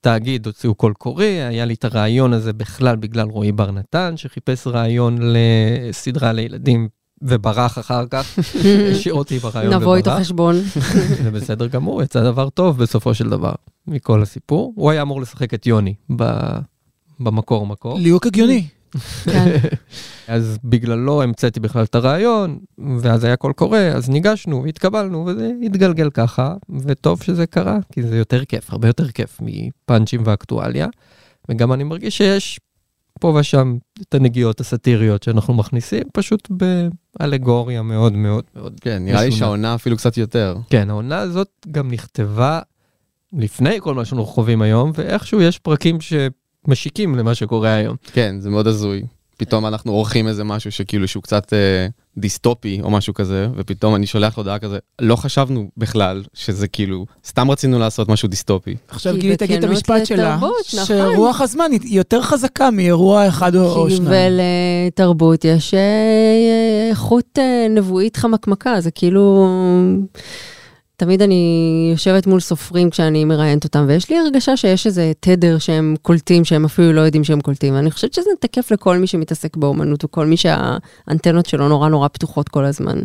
[0.00, 4.66] תאגיד הוציאו קול קורא, היה לי את הרעיון הזה בכלל בגלל רועי בר נתן, שחיפש
[4.66, 6.88] רעיון לסדרה לילדים
[7.22, 8.38] וברח אחר כך,
[8.92, 10.20] השאיר אותי ברעיון נבוא איתו וברח.
[10.22, 10.54] חשבון.
[11.24, 13.52] זה בסדר גמור, יצא דבר טוב בסופו של דבר,
[13.86, 14.72] מכל הסיפור.
[14.76, 16.58] הוא היה אמור לשחק את יוני ב-
[17.20, 17.98] במקור מקור.
[17.98, 18.66] ליהוק הגיוני.
[19.24, 19.56] כן.
[20.34, 22.58] אז בגללו המצאתי בכלל את הרעיון,
[22.98, 28.18] ואז היה קול קורא, אז ניגשנו והתקבלנו, וזה התגלגל ככה, וטוב שזה קרה, כי זה
[28.18, 30.86] יותר כיף, הרבה יותר כיף מפאנצ'ים ואקטואליה.
[31.48, 32.60] וגם אני מרגיש שיש
[33.20, 36.48] פה ושם את הנגיעות הסאטיריות שאנחנו מכניסים, פשוט
[37.20, 38.80] באלגוריה מאוד מאוד מאוד.
[38.80, 39.32] כן, נראה לי.
[39.32, 40.56] שהעונה אפילו קצת יותר.
[40.70, 42.60] כן, העונה הזאת גם נכתבה
[43.32, 46.00] לפני כל מה שאנחנו חווים היום, ואיכשהו יש פרקים
[46.66, 47.96] שמשיקים למה שקורה היום.
[48.12, 49.02] כן, זה מאוד הזוי.
[49.36, 54.06] פתאום אנחנו עורכים איזה משהו שכאילו שהוא קצת אה, דיסטופי או משהו כזה, ופתאום אני
[54.06, 58.76] שולח הודעה כזה, לא חשבנו בכלל שזה כאילו, סתם רצינו לעשות משהו דיסטופי.
[58.88, 60.52] עכשיו גילי תגיד את המשפט שלה, נכון.
[60.64, 64.40] שרוח הזמן היא יותר חזקה מאירוע אחד או או כי שניים.
[64.90, 69.48] ולתרבות יש אה, איכות אה, נבואית חמקמקה, זה כאילו...
[71.02, 75.94] תמיד אני יושבת מול סופרים כשאני מראיינת אותם, ויש לי הרגשה שיש איזה תדר שהם
[76.02, 77.74] קולטים, שהם אפילו לא יודעים שהם קולטים.
[77.74, 82.48] ואני חושבת שזה תקף לכל מי שמתעסק באומנות, וכל מי שהאנטנות שלו נורא נורא פתוחות
[82.48, 82.98] כל הזמן.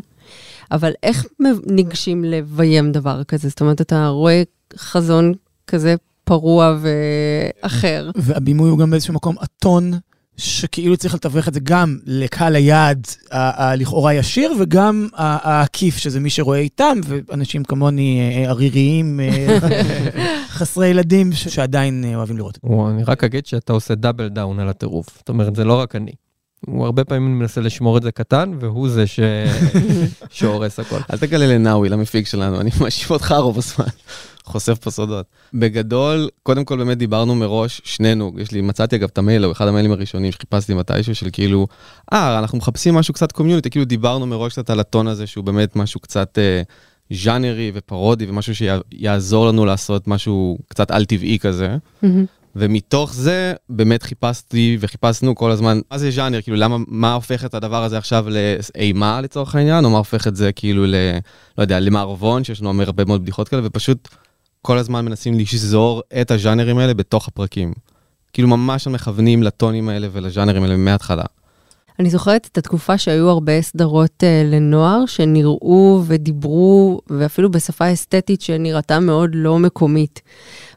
[0.71, 1.25] אבל איך
[1.65, 3.49] ניגשים לביים דבר כזה?
[3.49, 4.43] זאת אומרת, אתה רואה
[4.77, 5.33] חזון
[5.67, 8.09] כזה פרוע ואחר.
[8.15, 9.91] והבימוי הוא גם באיזשהו מקום אתון,
[10.37, 16.19] שכאילו צריך לתווך את זה גם לקהל היעד ה- הלכאורה ישיר, וגם ה- העקיף, שזה
[16.19, 19.57] מי שרואה איתם, ואנשים כמוני אה, עריריים, אה,
[20.57, 22.57] חסרי ילדים, שעדיין אה, אוהבים לראות.
[22.89, 25.07] אני רק אגיד שאתה עושה דאבל דאון על הטירוף.
[25.17, 26.11] זאת אומרת, זה לא רק אני.
[26.65, 29.19] הוא הרבה פעמים מנסה לשמור את זה קטן, והוא זה ש...
[30.29, 30.99] שהורס הכל.
[31.13, 33.85] אל תגלה לנאווי, למפיק שלנו, אני מאשים אותך רוב הזמן.
[34.47, 35.25] חושף פה סודות.
[35.53, 39.67] בגדול, קודם כל באמת דיברנו מראש, שנינו, יש לי, מצאתי אגב את המייל, הוא אחד
[39.67, 41.67] המיילים הראשונים שחיפשתי מתישהו, של כאילו,
[42.13, 45.75] אה, אנחנו מחפשים משהו קצת קומיוניטי, כאילו דיברנו מראש קצת על הטון הזה, שהוא באמת
[45.75, 46.61] משהו קצת אה,
[47.11, 51.77] ז'אנרי ופרודי, ומשהו שיעזור לנו לעשות משהו קצת על-טבעי כזה.
[52.57, 57.53] ומתוך זה באמת חיפשתי וחיפשנו כל הזמן מה זה ז'אנר כאילו למה מה הופך את
[57.53, 60.95] הדבר הזה עכשיו לאימה לצורך העניין או מה הופך את זה כאילו ל...
[61.57, 64.07] לא יודע למערבון שיש לנו הרבה מאוד בדיחות כאלה ופשוט
[64.61, 67.73] כל הזמן מנסים לשזור את הז'אנרים האלה בתוך הפרקים.
[68.33, 71.23] כאילו ממש מכוונים לטונים האלה ולז'אנרים האלה מההתחלה.
[71.99, 78.99] אני זוכרת את התקופה שהיו הרבה סדרות uh, לנוער שנראו ודיברו, ואפילו בשפה אסתטית שנראתה
[78.99, 80.21] מאוד לא מקומית.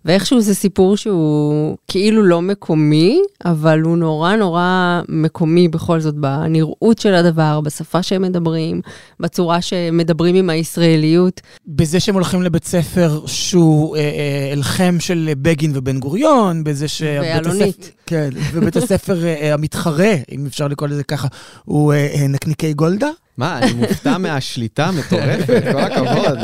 [0.04, 6.98] ואיכשהו זה סיפור שהוא כאילו לא מקומי, אבל הוא נורא נורא מקומי בכל זאת, בנראות
[6.98, 8.80] של הדבר, בשפה שהם מדברים,
[9.20, 11.40] בצורה שמדברים עם הישראליות.
[11.66, 17.46] בזה שהם הולכים לבית ספר שהוא אה, אה, אלחם של בגין ובן גוריון, בזה שבית
[17.46, 17.92] ואלונית.
[18.10, 21.28] כן, ובית הספר אה, אה, המתחרה, אם אפשר לקרוא לזה ככה,
[21.64, 23.10] הוא אה, אה, נקניקי גולדה.
[23.36, 26.38] מה, אני מופתע מהשליטה המטורפת, כל הכבוד.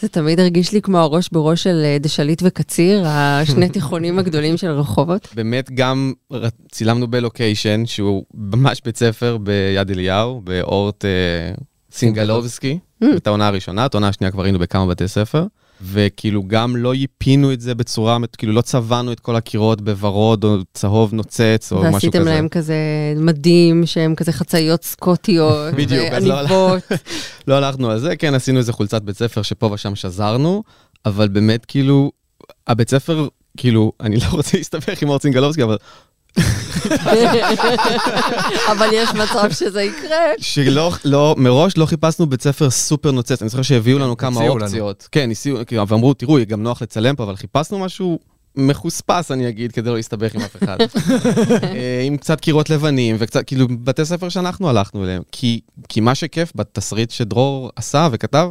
[0.00, 4.70] זה תמיד הרגיש לי כמו הראש בראש של אה, דשליט וקציר, השני תיכונים הגדולים של
[4.70, 5.28] רחובות.
[5.34, 6.12] באמת גם
[6.72, 11.10] צילמנו בלוקיישן, שהוא ממש בית ספר ביד אליהו, באורט אה,
[11.92, 12.78] סינגלובסקי,
[13.16, 15.46] את העונה הראשונה, את העונה השנייה כבר היינו בכמה בתי ספר.
[15.82, 20.56] וכאילו גם לא ייפינו את זה בצורה, כאילו לא צבענו את כל הקירות בוורוד או
[20.74, 21.92] צהוב נוצץ או משהו כזה.
[21.92, 22.76] ועשיתם להם כזה
[23.16, 26.82] מדים שהם כזה חצאיות סקוטיות, בדיוק, לא ועניבות.
[27.48, 30.62] לא הלכנו על זה, כן עשינו איזה חולצת בית ספר שפה ושם שזרנו,
[31.06, 32.12] אבל באמת כאילו,
[32.66, 35.76] הבית ספר, כאילו, אני לא רוצה להסתבך עם אורט סינגלובסקי, אבל
[38.72, 40.18] אבל יש מצב שזה יקרה.
[40.38, 44.48] שלא, לא, מראש לא חיפשנו בית ספר סופר נוצץ, אני זוכר שהביאו לנו כמה.
[44.48, 45.08] אופציות.
[45.12, 48.18] כן, הציעו, כאילו, ואמרו, תראו, גם נוח לצלם פה, אבל חיפשנו משהו
[48.56, 50.76] מחוספס, אני אגיד, כדי לא להסתבך עם אף אחד.
[51.62, 55.22] אה, עם קצת קירות לבנים, וקצת, כאילו, בתי ספר שאנחנו הלכנו אליהם.
[55.32, 58.48] כי, כי מה שכיף בתסריט שדרור עשה וכתב,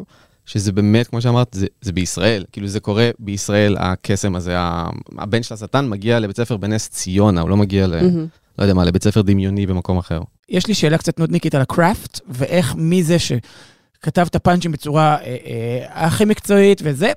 [0.48, 2.46] שזה באמת, כמו שאמרת, זה, זה בישראל.
[2.52, 4.56] כאילו, זה קורה בישראל, הקסם הזה,
[5.18, 7.96] הבן של השטן מגיע לבית ספר בנס ציונה, הוא לא מגיע ל...
[8.60, 10.22] לא יודע מה, לבית ספר דמיוני במקום אחר.
[10.50, 16.06] יש לי שאלה קצת נודניקית על הקראפט, ואיך מזה שכתב את הפאנצ'ים בצורה אה, אה,
[16.06, 17.12] הכי מקצועית וזה,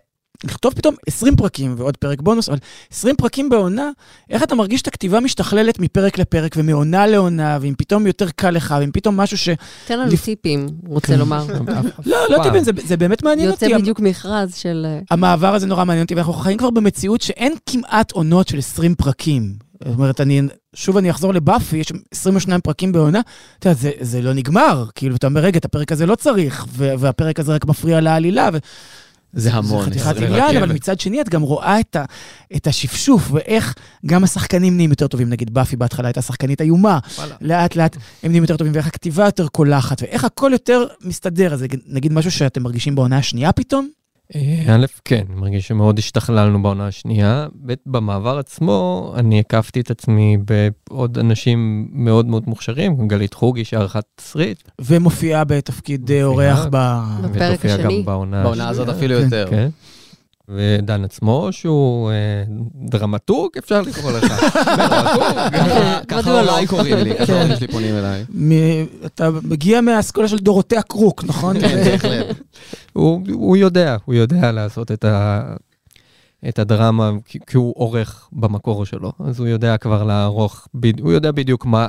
[0.44, 2.58] לכתוב פתאום 20 פרקים ועוד פרק בונוס, אבל
[2.92, 3.90] 20 פרקים בעונה,
[4.30, 8.74] איך אתה מרגיש את הכתיבה משתכללת מפרק לפרק ומעונה לעונה, ואם פתאום יותר קל לך,
[8.80, 9.48] ואם פתאום משהו ש...
[9.86, 11.46] תן לנו לפ- טיפים, רוצה לומר.
[12.06, 13.78] לא, לא תבין, זה, זה באמת מעניין יוצא אותי.
[13.82, 14.86] בדיוק מכרז של...
[14.88, 18.94] אה, המעבר הזה נורא מעניין אותי, ואנחנו חיים כבר במציאות שאין כמעט עונות של 20
[18.94, 19.54] פרקים.
[19.84, 20.42] זאת אומרת, אני,
[20.74, 23.20] שוב אני אחזור לבאפי, יש שם 22 פרקים בעונה,
[23.58, 24.84] אתה יודע, זה, זה לא נגמר.
[24.94, 28.48] כאילו, אתה אומר, רגע, את הפרק הזה לא צריך, והפרק הזה רק מפריע לעלילה.
[28.52, 28.58] ו-
[29.32, 29.92] זה המון.
[29.92, 30.56] זה חתיכת עניין.
[30.56, 32.04] אבל מצד שני, את גם רואה את, ה,
[32.56, 33.74] את השפשוף, ואיך
[34.06, 35.30] גם השחקנים נהיים יותר טובים.
[35.30, 36.98] נגיד, באפי בהתחלה הייתה שחקנית איומה,
[37.40, 41.52] לאט לאט הם נהיים יותר טובים, ואיך הכתיבה יותר קולחת, ואיך הכל יותר מסתדר.
[41.52, 43.88] אז זה נגיד משהו שאתם מרגישים בעונה השנייה פתאום?
[44.34, 47.46] אה, א', כן, אני מרגיש שמאוד השתכללנו בעונה השנייה.
[47.66, 50.36] ב', במעבר עצמו, אני הקפתי את עצמי
[50.90, 54.62] בעוד אנשים מאוד מאוד מוכשרים, כמו גלית חוגי שערכה תסריט.
[54.80, 57.00] ומופיעה בתפקיד אה, אורח ב...
[57.22, 57.98] בפרק ותופיע השני.
[57.98, 58.98] גם בעונה בעונה הזאת השנייה.
[58.98, 59.24] אפילו כן.
[59.24, 59.46] יותר.
[59.50, 59.68] כן.
[60.56, 62.14] ודן עצמו, שהוא אה,
[62.88, 64.32] דרמטורג, אפשר לקרוא לך.
[66.08, 66.40] ככה- לא?
[66.50, 67.32] הוריי קוראים לי, ככה כן.
[67.32, 68.24] ההורים שלי פונים אליי.
[69.06, 71.60] אתה מגיע מהאסכולה של דורותיה קרוק, נכון?
[71.60, 72.26] כן, בהחלט.
[72.92, 73.20] הוא,
[73.56, 75.42] יודע, הוא יודע לעשות את, ה,
[76.48, 80.68] את הדרמה, כי, הוא עורך במקור שלו, אז הוא יודע כבר לערוך,
[81.00, 81.86] הוא יודע בדיוק מה,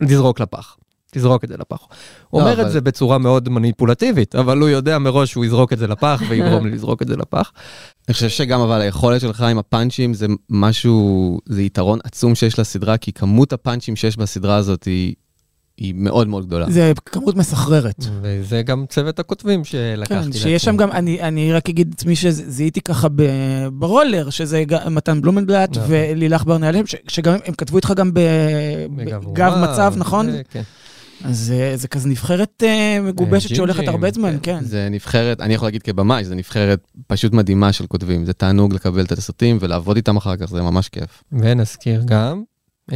[0.00, 0.76] לזרוק לפח.
[1.10, 1.78] תזרוק את זה לפח.
[2.28, 5.72] הוא לא, אומר אבל- את זה בצורה מאוד מניפולטיבית, אבל הוא יודע מראש שהוא יזרוק
[5.72, 7.52] את זה לפח ויגרום לי לזרוק את זה לפח.
[8.08, 12.96] אני חושב שגם אבל היכולת שלך עם הפאנצ'ים זה משהו, זה יתרון עצום שיש לסדרה,
[12.96, 15.14] כי כמות הפאנצ'ים שיש בסדרה הזאת היא,
[15.78, 16.70] היא מאוד מאוד גדולה.
[16.70, 18.04] זה כמות מסחררת.
[18.22, 22.80] וזה גם צוות הכותבים שלקחתי כן, שיש שם גם, אני, אני רק אגיד עצמי שזיהיתי
[22.80, 23.22] ככה ב-
[23.72, 25.82] ברולר, שזה מתן בלומנבלט נכון.
[25.88, 30.26] ולילך ברנאל, ש- שגם הם כתבו איתך גם בגב מצב, נכון?
[30.50, 30.62] כן.
[31.24, 34.58] אז זה- זה כזה נבחרת אה, מגובשת ג'ינג'ים, שהולכת הרבה זמן, כן.
[34.58, 34.64] כן.
[34.64, 38.24] זה נבחרת, אני יכול להגיד כבמאי, זה נבחרת פשוט מדהימה של כותבים.
[38.24, 41.22] זה תענוג לקבל את התסרטים ולעבוד איתם אחר כך, זה ממש כיף.
[41.32, 42.42] ונזכיר גם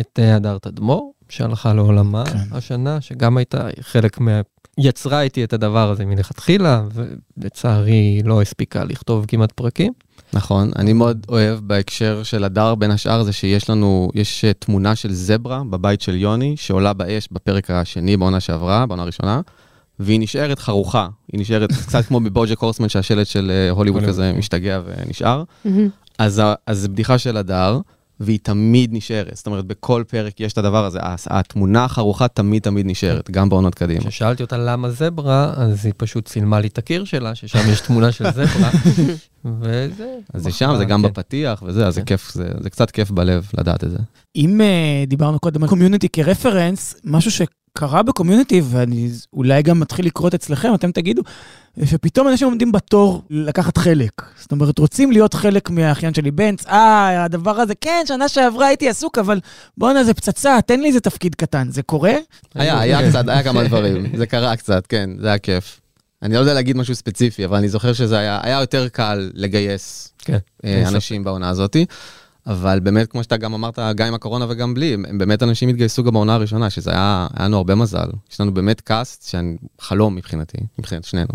[0.01, 2.39] את אה, הדר תדמור, שהלכה לעולמה כן.
[2.53, 4.41] השנה, שגם הייתה חלק מה...
[4.79, 6.83] יצרה איתי את הדבר הזה מלכתחילה,
[7.39, 9.93] ולצערי לא הספיקה לכתוב כמעט פרקים.
[10.33, 14.97] נכון, אני מאוד אוהב בהקשר של הדר, בין השאר, זה שיש לנו, יש אה, תמונה
[14.97, 19.41] של זברה בבית של יוני, שעולה באש בפרק השני בעונה שעברה, בעונה הראשונה,
[19.99, 21.09] והיא נשארת חרוכה.
[21.33, 24.33] היא נשארת קצת כמו בבוג'ק הורסמן, שהשלט של אה, הוליווד כזה.
[24.39, 25.43] משתגע ונשאר.
[26.19, 27.81] אז, זה בדיחה של הדר,
[28.21, 29.37] והיא תמיד נשארת.
[29.37, 30.99] זאת אומרת, בכל פרק יש את הדבר הזה.
[31.27, 34.01] התמונה החרוכה תמיד תמיד נשארת, גם בעונות קדימה.
[34.01, 38.13] כששאלתי אותה למה זברה, אז היא פשוט צילמה לי את הקיר שלה, ששם יש תמונה
[38.13, 38.71] של זברה,
[39.45, 40.15] וזה...
[40.35, 41.09] אז זה שם, זה גם כן.
[41.09, 42.07] בפתיח וזה, אז זה כן.
[42.07, 43.99] כיף, זה, זה קצת כיף בלב לדעת את זה.
[44.37, 47.31] אם אה, דיברנו קודם על קומיוניטי כרפרנס, משהו
[47.79, 51.23] קרה בקומיוניטי, ואני אולי גם מתחיל לקרות אצלכם, אתם תגידו,
[51.85, 54.23] שפתאום אנשים עומדים בתור לקחת חלק.
[54.41, 58.89] זאת אומרת, רוצים להיות חלק מהאחיין שלי בנץ, אה, הדבר הזה, כן, שנה שעברה הייתי
[58.89, 59.41] עסוק, אבל
[59.79, 61.71] בואנה, זה פצצה, תן לי איזה תפקיד קטן.
[61.71, 62.15] זה קורה?
[62.55, 64.07] היה, היה קצת, היה כמה דברים.
[64.17, 65.81] זה קרה קצת, כן, זה היה כיף.
[66.23, 70.13] אני לא יודע להגיד משהו ספציפי, אבל אני זוכר שזה היה, היה יותר קל לגייס
[70.19, 70.39] כן.
[70.65, 71.87] אה, אנשים בעונה הזאתי.
[72.47, 76.05] אבל באמת, כמו שאתה גם אמרת, גם עם הקורונה וגם בלי, הם באמת אנשים התגייסו
[76.05, 78.09] גם בעונה הראשונה, שזה היה, היה לנו הרבה מזל.
[78.33, 79.35] יש לנו באמת קאסט
[79.81, 81.33] חלום מבחינתי, מבחינת שנינו.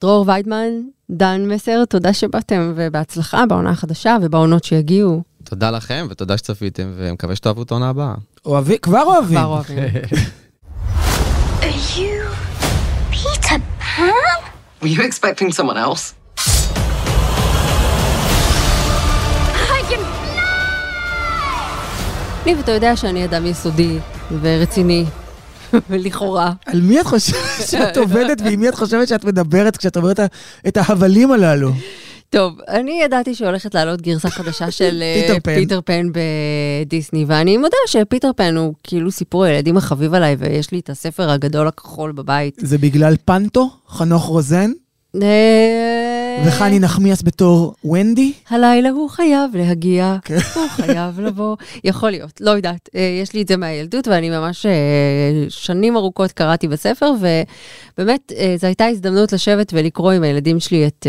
[0.00, 0.68] דרור ויידמן,
[1.10, 5.22] דן מסר, תודה שבאתם, ובהצלחה בעונה החדשה ובעונות שיגיעו.
[5.44, 8.14] תודה לכם ותודה שצפיתם, ומקווה שתאהבו את העונה הבאה.
[8.44, 9.38] אוהבים, כבר אוהבים.
[9.38, 9.78] כבר אוהבים.
[11.60, 12.22] Are you
[13.10, 14.38] Peter Pan?
[14.82, 16.17] Were you expecting someone else?
[22.48, 23.98] ניב, אתה יודע שאני אדם יסודי
[24.40, 25.04] ורציני,
[25.90, 26.52] לכאורה.
[26.66, 30.20] על מי את חושבת שאת עובדת ועם מי את חושבת שאת מדברת כשאת אומרת
[30.68, 31.70] את ההבלים הללו?
[32.30, 36.06] טוב, אני ידעתי שהולכת לעלות גרסה חדשה של אה, פיטר פן.
[36.12, 41.30] בדיסני, ואני מודה שפיטר פן הוא כאילו סיפור הילדים החביב עליי, ויש לי את הספר
[41.30, 42.54] הגדול הכחול בבית.
[42.58, 44.70] זה בגלל פנטו, חנוך רוזן,
[45.22, 45.87] אה,
[46.46, 48.32] וחני נחמיאס בתור ונדי?
[48.50, 50.38] הלילה הוא חייב להגיע, כן.
[50.54, 51.56] הוא חייב לבוא.
[51.84, 52.88] יכול להיות, לא יודעת.
[52.94, 54.72] אה, יש לי את זה מהילדות, ואני ממש אה,
[55.48, 61.06] שנים ארוכות קראתי בספר, ובאמת, אה, זו הייתה הזדמנות לשבת ולקרוא עם הילדים שלי את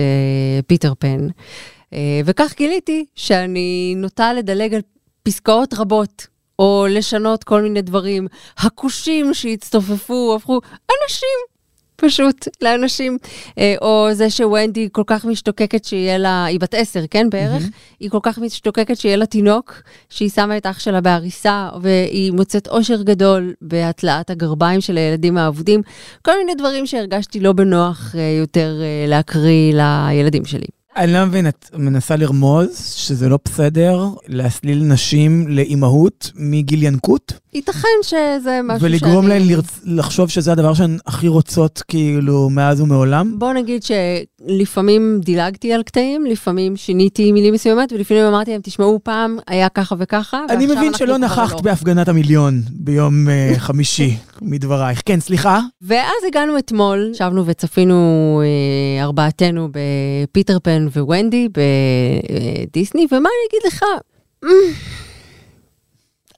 [0.68, 1.28] פיטר פן.
[2.26, 4.82] וכך גיליתי שאני נוטה לדלג על
[5.24, 6.28] פסקאות רבות.
[6.60, 8.28] או לשנות כל מיני דברים.
[8.58, 10.60] הכושים שהצטופפו הפכו
[10.92, 11.59] אנשים
[12.00, 13.18] פשוט לאנשים,
[13.58, 17.64] אה, או זה שוונדי כל כך משתוקקת שיהיה לה, היא בת עשר, כן, בערך?
[18.00, 22.68] היא כל כך משתוקקת שיהיה לה תינוק, שהיא שמה את אח שלה בעריסה, והיא מוצאת
[22.68, 25.82] אושר גדול בהתלאת הגרביים של הילדים האבודים.
[26.22, 30.68] כל מיני דברים שהרגשתי לא בנוח אה, יותר אה, להקריא לילדים שלי.
[30.98, 37.34] אני לא מבין, את מנסה לרמוז שזה לא בסדר להסליל נשים לאימהות מגיל ינקות?
[37.54, 39.80] ייתכן שזה משהו ולגרום שאני- להן לרצ...
[39.86, 43.40] לחשוב שזה הדבר שהן הכי רוצות, כאילו, מאז ומעולם?
[43.40, 49.38] בוא נגיד שלפעמים דילגתי על קטעים, לפעמים שיניתי מילים מסוימות, ולפעמים אמרתי להם, תשמעו, פעם
[49.48, 53.54] היה ככה וככה, אני ועכשיו מבין אנחנו שלא כבר נכחת לא." בהפגנת המיליון ביום אה,
[53.68, 55.02] חמישי, מדברייך.
[55.06, 55.60] כן, סליחה?
[55.82, 57.96] ואז הגענו אתמול, ישבנו וצפינו
[58.44, 61.48] אה, ארבעתנו בפיטר פן וונדי
[62.68, 63.84] בדיסני, ומה אני אגיד לך?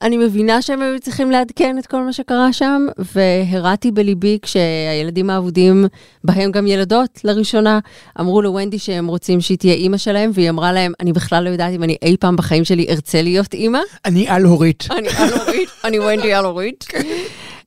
[0.02, 5.86] אני מבינה שהם היו צריכים לעדכן את כל מה שקרה שם, והרעתי בליבי כשהילדים האבודים,
[6.24, 7.78] בהם גם ילדות לראשונה,
[8.20, 11.74] אמרו לוונדי שהם רוצים שהיא תהיה אימא שלהם, והיא אמרה להם, אני בכלל לא יודעת
[11.74, 13.80] אם אני אי פעם בחיים שלי ארצה להיות אימא.
[14.04, 14.88] אני על-הורית.
[14.90, 16.86] אני על-הורית, אני ונדי על-הורית.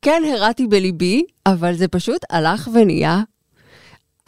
[0.01, 3.21] כן, הרעתי בליבי, אבל זה פשוט הלך ונהיה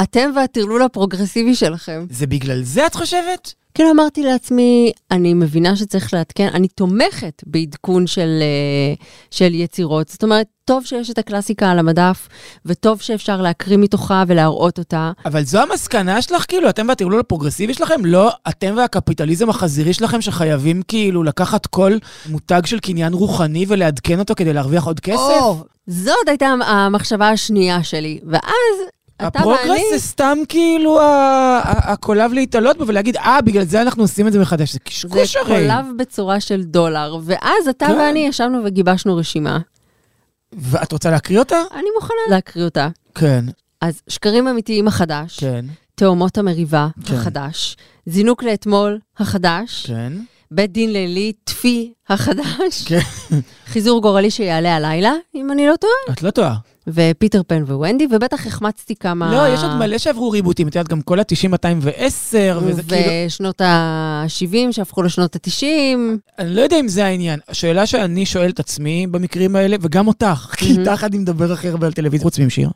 [0.02, 2.06] אתם והטרלול הפרוגרסיבי שלכם.
[2.10, 3.54] זה בגלל זה את חושבת?
[3.74, 8.94] כאילו אמרתי לעצמי, אני מבינה שצריך לעדכן, אני תומכת בעדכון של, אה,
[9.32, 10.10] של יצירות.
[10.10, 12.28] זאת אומרת, טוב שיש את הקלאסיקה על המדף,
[12.66, 15.12] וטוב שאפשר להקריא מתוכה ולהראות אותה.
[15.26, 18.06] אבל זו המסקנה שלך, כאילו, אתם והטרלול הפרוגרסיבי שלכם?
[18.06, 21.98] לא אתם והקפיטליזם החזירי שלכם שחייבים כאילו לקחת כל
[22.30, 25.18] מותג של קניין רוחני ולעדכן אותו כדי להרוויח עוד כסף?
[25.42, 25.58] או,
[25.88, 28.20] זאת הייתה המחשבה השנייה שלי.
[28.28, 29.82] ואז הפרוגרס.
[29.92, 31.00] זה סתם כאילו
[31.64, 34.72] הקולב להתעלות בו ולהגיד, אה, בגלל זה אנחנו עושים את זה מחדש.
[34.72, 35.48] זה זה קשקוש הרי.
[35.48, 37.98] קולב בצורה של דולר, ואז אתה כן.
[38.00, 39.60] ואני ישבנו וגיבשנו רשימה.
[40.54, 41.62] ואת רוצה להקריא אותה?
[41.74, 42.88] אני מוכנה להקריא אותה.
[43.16, 43.46] כן,
[43.82, 47.16] אז שקרים אמיתיים החדש, כן, תאומות המריבה כן.
[47.16, 50.14] החדש, זינוק לאתמול החדש, כן.
[50.52, 53.00] בית דין לילי טפי החדש, כן.
[53.66, 56.56] חיזור גורלי שיעלה הלילה, אם אני לא טועה, את לא טועה.
[56.88, 59.32] ופיטר פן וונדי, ובטח החמצתי כמה...
[59.32, 63.02] לא, יש עוד מלא שעברו ריבוטים, את יודעת, גם כל ה-90-210, וזה כאילו...
[63.28, 65.64] ושנות ה-70 שהפכו לשנות ה-90.
[66.40, 67.40] אני לא יודע אם זה העניין.
[67.48, 71.88] השאלה שאני שואל את עצמי במקרים האלה, וגם אותך, כי איתך אני מדבר הכי הרבה
[71.88, 72.70] על טלוויזיה, חוץ משיר.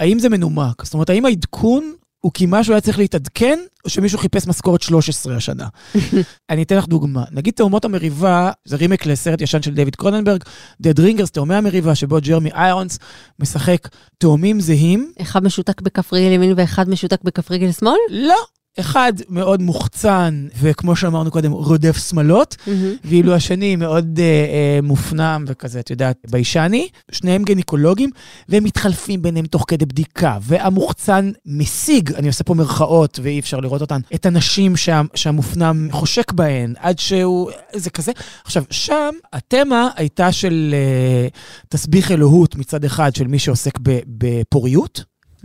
[0.00, 0.84] האם זה מנומק?
[0.84, 1.92] זאת אומרת, האם העדכון
[2.26, 5.68] הוא כי משהו היה צריך להתעדכן, או שמישהו חיפש משכורת 13 השנה?
[6.50, 7.24] אני אתן לך דוגמה.
[7.30, 10.42] נגיד תאומות המריבה, זה רימק לסרט ישן של דיוויד קרוננברג,
[10.82, 12.98] Dead Ringers, תאומי המריבה, שבו ג'רמי איירונס
[13.38, 15.12] משחק תאומים זהים.
[15.22, 17.96] אחד משותק בכף רגל ימין ואחד משותק בכף רגל שמאל?
[18.10, 18.44] לא,
[18.80, 22.56] אחד מאוד מוחצן, וכמו שאמרנו קודם, רודף שמלות,
[23.04, 26.88] ואילו השני מאוד אה, אה, מופנם וכזה, את יודעת, ביישני.
[27.12, 28.10] שניהם גניקולוגים,
[28.48, 33.80] והם מתחלפים ביניהם תוך כדי בדיקה, והמוחצן משיג, אני עושה פה מירכאות ואי אפשר לראות
[33.80, 37.50] אותן, את הנשים שה, שהמופנם חושק בהן, עד שהוא...
[37.72, 38.12] זה כזה.
[38.44, 41.28] עכשיו, שם התמה הייתה של אה,
[41.68, 43.98] תסביך אלוהות מצד אחד, של מי שעוסק ב,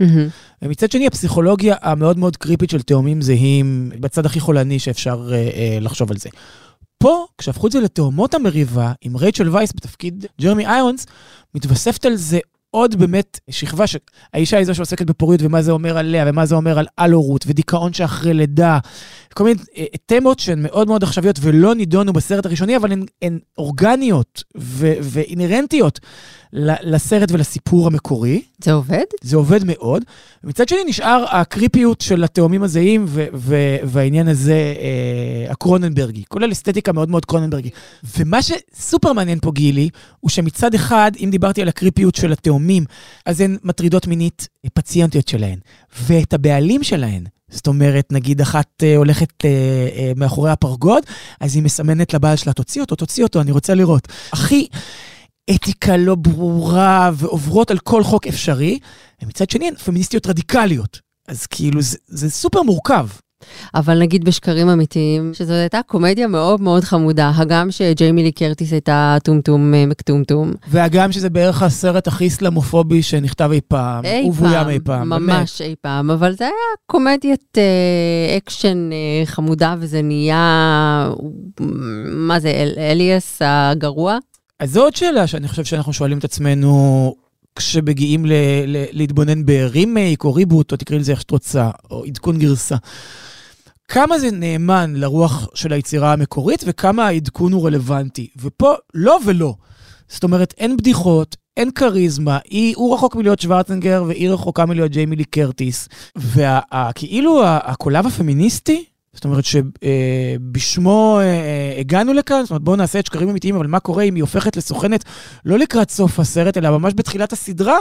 [0.02, 0.28] בפוריות.
[0.62, 5.78] ומצד שני, הפסיכולוגיה המאוד מאוד קריפית של תאומים זהים, בצד הכי חולני שאפשר אה, אה,
[5.80, 6.30] לחשוב על זה.
[6.98, 11.06] פה, כשהפכו את זה לתאומות המריבה, עם רייצ'ל וייס בתפקיד ג'רמי איונס,
[11.54, 12.38] מתווספת על זה
[12.70, 16.78] עוד באמת שכבה שהאישה היא זו שעוסקת בפוריות ומה זה אומר עליה ומה זה אומר
[16.78, 18.78] על על-הורות ודיכאון שאחרי לידה.
[19.32, 23.38] כל מיני אה, תמות שהן מאוד מאוד עכשוויות ולא נידונו בסרט הראשוני, אבל הן, הן
[23.58, 26.00] אורגניות ו- ואינהרנטיות
[26.82, 28.42] לסרט ולסיפור המקורי.
[28.64, 29.04] זה עובד?
[29.22, 30.02] זה עובד מאוד.
[30.44, 36.92] ומצד שני נשאר הקריפיות של התאומים הזהים ו- ו- והעניין הזה אה, הקרוננברגי, כולל אסתטיקה
[36.92, 37.70] מאוד מאוד קרוננברגי.
[38.18, 39.88] ומה שסופר מעניין פה, גילי,
[40.20, 42.84] הוא שמצד אחד, אם דיברתי על הקריפיות של התאומים,
[43.26, 45.58] אז הן מטרידות מינית פציינטיות שלהן,
[46.00, 47.24] ואת הבעלים שלהן.
[47.52, 49.50] זאת אומרת, נגיד אחת אה, הולכת אה,
[49.96, 51.02] אה, מאחורי הפרגוד,
[51.40, 54.08] אז היא מסמנת לבעל שלה, תוציא אותו, תוציא אותו, אני רוצה לראות.
[54.32, 54.66] הכי
[55.50, 58.78] אתיקה לא ברורה ועוברות על כל חוק אפשרי,
[59.22, 61.00] ומצד שני הן פמיניסטיות רדיקליות.
[61.28, 63.06] אז כאילו, זה, זה סופר מורכב.
[63.74, 69.16] אבל נגיד בשקרים אמיתיים, שזו הייתה קומדיה מאוד מאוד חמודה, הגם שג'יימי לי קרטיס הייתה
[69.24, 70.52] טומטום אה, מקטומטום.
[70.68, 75.60] והגם שזה בערך הסרט הכי אסלאמופובי שנכתב אי פעם, אי פעם ובוים אי פעם, ממש
[75.62, 75.70] באמת.
[75.70, 76.52] אי פעם, אבל זה היה
[76.86, 81.10] קומדיית אה, אקשן אה, חמודה, וזה נהיה,
[82.06, 84.18] מה זה, אל, אליאס הגרוע?
[84.60, 87.14] אז זו עוד שאלה שאני חושב שאנחנו שואלים את עצמנו
[87.56, 88.32] כשמגיעים ל-
[88.66, 92.76] ל- להתבונן ברימייק או ריבוט, או תקראי לזה איך שאת רוצה, או עדכון גרסה.
[93.88, 98.28] כמה זה נאמן לרוח של היצירה המקורית וכמה העדכון הוא רלוונטי.
[98.42, 99.54] ופה לא ולא.
[100.08, 105.16] זאת אומרת, אין בדיחות, אין כריזמה, היא, הוא רחוק מלהיות שוורצנגר והיא רחוקה מלהיות ג'יימי
[105.16, 105.88] לי קרטיס.
[106.16, 108.84] וכאילו הקולב הפמיניסטי
[109.14, 113.66] זאת אומרת שבשמו אה, אה, הגענו לכאן, זאת אומרת בואו נעשה את שקרים אמיתיים, אבל
[113.66, 115.04] מה קורה אם היא הופכת לסוכנת
[115.44, 117.78] לא לקראת סוף הסרט, אלא ממש בתחילת הסדרה,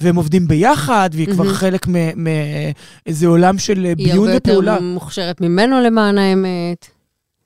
[0.00, 4.72] והם עובדים ביחד, והיא כבר חלק מאיזה עולם של ביון ופעולה.
[4.72, 6.86] היא הרבה יותר מוכשרת ממנו למען האמת.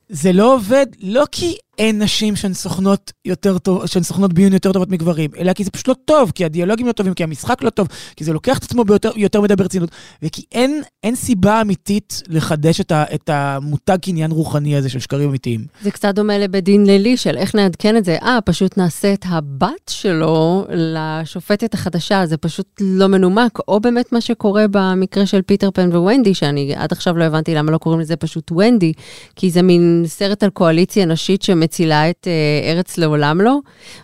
[0.09, 4.73] זה לא עובד, לא כי אין נשים שהן סוכנות יותר טוב, שהן סוכנות ביון יותר
[4.73, 7.71] טובות מגברים, אלא כי זה פשוט לא טוב, כי הדיאלוגים לא טובים, כי המשחק לא
[7.71, 9.91] טוב, כי זה לוקח את עצמו ביותר, יותר מדי ברצינות,
[10.23, 15.29] וכי אין, אין סיבה אמיתית לחדש את, ה, את המותג קניין רוחני הזה של שקרים
[15.29, 15.65] אמיתיים.
[15.83, 18.17] זה קצת דומה לבדין לילי של איך נעדכן את זה.
[18.23, 24.21] אה, פשוט נעשה את הבת שלו לשופטת החדשה, זה פשוט לא מנומק, או באמת מה
[24.21, 28.17] שקורה במקרה של פיטר פן וונדי, שאני עד עכשיו לא הבנתי למה לא קוראים לזה
[28.17, 28.93] פשוט ונדי,
[29.37, 33.59] כי זה מין סרט על קואליציה נשית שמצילה את אה, ארץ לעולם לא,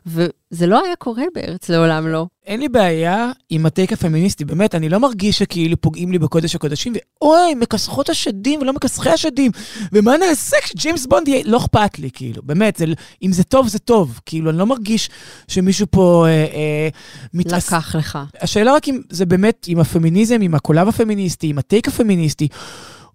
[0.07, 2.27] וזה לא היה קורה בארץ לעולם לא.
[2.47, 6.93] אין לי בעיה עם הטייק הפמיניסטי, באמת, אני לא מרגיש שכאילו פוגעים לי בקודש הקודשים,
[7.23, 9.51] ואוי, מכסחות השדים ולא מכסחי השדים,
[9.93, 12.85] ומה נעשה כשג'יימס בונד יהיה, לא אכפת לי, כאילו, באמת, זה,
[13.23, 15.11] אם זה טוב, זה טוב, כאילו, אני לא מרגיש
[15.49, 16.89] שמישהו פה אה, אה,
[17.35, 17.67] מתעס...
[17.67, 18.19] לקח לך.
[18.41, 22.49] השאלה רק אם זה באמת, עם הפמיניזם, עם הקולב הפמיניסטי, עם הטייק הפמיניסטי,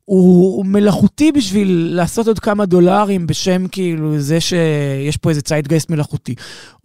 [0.10, 6.36] הוא מלאכותי בשביל לעשות עוד כמה דולרים בשם כאילו זה שיש פה איזה ציידגייסט מלאכותי.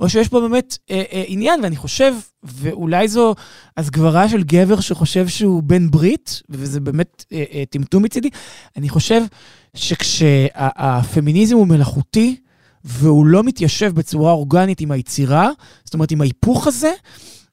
[0.00, 3.34] או שיש פה באמת אה, אה, עניין, ואני חושב, ואולי זו
[3.76, 8.30] הסגברה של גבר שחושב שהוא בן ברית, וזה באמת אה, אה, טמטום מצידי,
[8.76, 9.22] אני חושב
[9.74, 12.36] שכשהפמיניזם הוא מלאכותי,
[12.84, 15.50] והוא לא מתיישב בצורה אורגנית עם היצירה,
[15.84, 16.92] זאת אומרת עם ההיפוך הזה,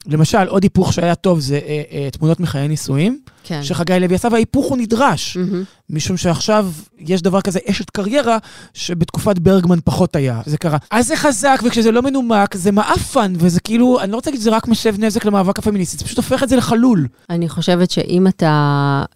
[0.06, 3.62] למשל, עוד היפוך שהיה טוב זה אה, אה, תמונות מחיי נישואים, כן.
[3.62, 5.82] שחגי לוי עשה, וההיפוך הוא נדרש, mm-hmm.
[5.90, 8.38] משום שעכשיו יש דבר כזה אשת קריירה,
[8.74, 10.78] שבתקופת ברגמן פחות היה, זה קרה.
[10.90, 14.50] אז זה חזק, וכשזה לא מנומק, זה מעפן, וזה כאילו, אני לא רוצה להגיד שזה
[14.50, 17.08] רק מסב נזק למאבק הפמיניסטי, זה פשוט הופך את זה לחלול.
[17.30, 18.48] אני חושבת שאם אתה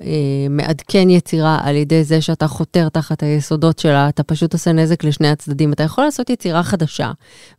[0.01, 0.07] אה,
[0.51, 5.29] מעדכן יצירה על ידי זה שאתה חותר תחת היסודות שלה, אתה פשוט עושה נזק לשני
[5.29, 5.73] הצדדים.
[5.73, 7.11] אתה יכול לעשות יצירה חדשה,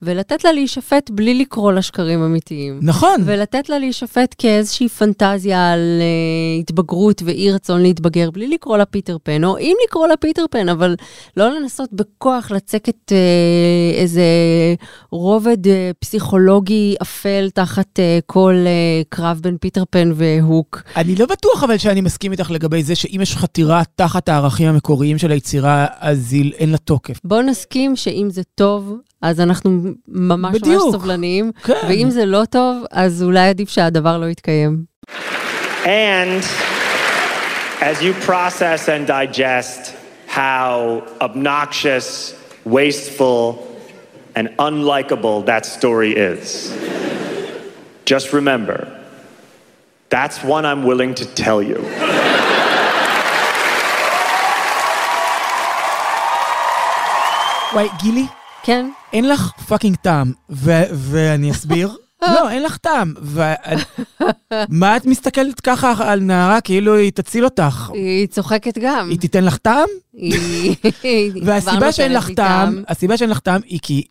[0.02, 2.80] ולתת לה להישפט בלי לקרוא לה שקרים אמיתיים.
[2.82, 3.22] נכון.
[3.26, 9.18] ולתת לה להישפט כאיזושהי פנטזיה על uh, התבגרות ואי רצון להתבגר, בלי לקרוא לה פיטר
[9.24, 10.96] פן, או אם לקרוא לה פיטר פן, אבל
[11.38, 14.24] לא לנסות בכוח לצקת uh, איזה
[15.12, 20.84] רובד uh, פסיכולוגי אפל תחת uh, כל uh, קרב בין פיטר פן והוק.
[20.96, 25.18] אני לא בטוח אבל שאני מסכים איתך לגבי זה שאם יש חתירה תחת הערכים המקוריים
[25.18, 27.20] של היצירה, אז אין לה תוקף.
[27.24, 30.84] בוא נסכים שאם זה טוב, אז אנחנו ממש בדיוק.
[30.84, 31.74] ממש סובלניים, כן.
[31.90, 34.84] ואם זה לא טוב, אז אולי עדיף שהדבר לא יתקיים.
[35.87, 36.43] And
[37.81, 39.95] as you process and digest
[40.27, 42.35] how obnoxious,
[42.65, 43.43] wasteful,
[44.35, 46.73] and unlikable that story is,
[48.05, 48.79] just remember
[50.11, 51.81] that's one I'm willing to tell you.
[57.73, 58.27] וואי, גילי,
[58.63, 58.91] כן.
[59.13, 61.97] אין לך פאקינג טעם, ו- ואני אסביר.
[62.22, 63.14] לא, אין לך טעם.
[63.22, 63.54] ו-
[64.70, 67.90] מה את מסתכלת ככה על נערה כאילו היא תציל אותך?
[67.94, 69.10] היא צוחקת גם.
[69.10, 69.88] היא תיתן לך טעם?
[71.44, 74.04] והסיבה שאינה נותנת לך טעם, הסיבה שאין לך טעם היא כי,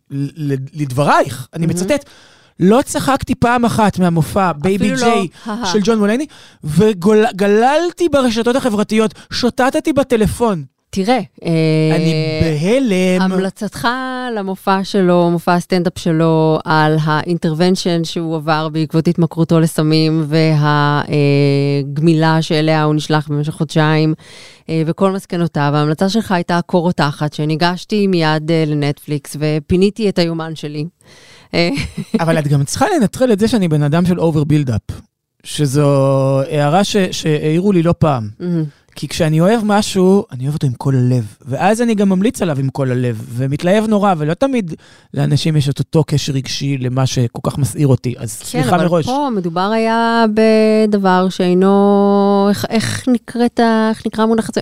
[0.73, 2.09] לדברייך, אני מצטט,
[2.59, 5.65] לא צחקתי פעם אחת מהמופע בייבי לא, ג'יי הא.
[5.65, 6.25] של ג'ון מולני,
[6.63, 10.63] וגללתי ברשתות החברתיות, שוטטתי בטלפון.
[11.05, 13.21] תראה, אה, אני בהלם.
[13.21, 13.87] המלצתך
[14.35, 20.25] למופע שלו, מופע הסטנדאפ שלו, על ה intervention שהוא עבר בעקבות התמכרותו לסמים
[21.87, 24.13] והגמילה שאליה הוא נשלח במשך חודשיים,
[24.69, 25.71] אה, וכל מסקנותיו.
[25.75, 30.85] ההמלצה שלך הייתה כה רותחת, שניגשתי מיד אה, לנטפליקס ופיניתי את היומן שלי.
[31.53, 31.69] אה,
[32.19, 34.81] אבל את גם צריכה לנטרל את זה שאני בן אדם של over build-up.
[35.43, 35.89] שזו
[36.51, 38.29] הערה ש- שהעירו לי לא פעם.
[38.39, 38.63] מהמם.
[38.99, 41.35] כי כשאני אוהב משהו, אני אוהב אותו עם כל הלב.
[41.41, 44.73] ואז אני גם ממליץ עליו עם כל הלב, ומתלהב נורא, ולא תמיד
[45.13, 48.13] לאנשים יש את אותו קשר רגשי למה שכל כך מסעיר אותי.
[48.17, 49.05] אז כן, סליחה אבל מראש.
[49.05, 50.25] פה מדובר היה
[50.87, 54.61] בדבר שאינו, איך, איך נקראת, איך נקרא המונח הזה?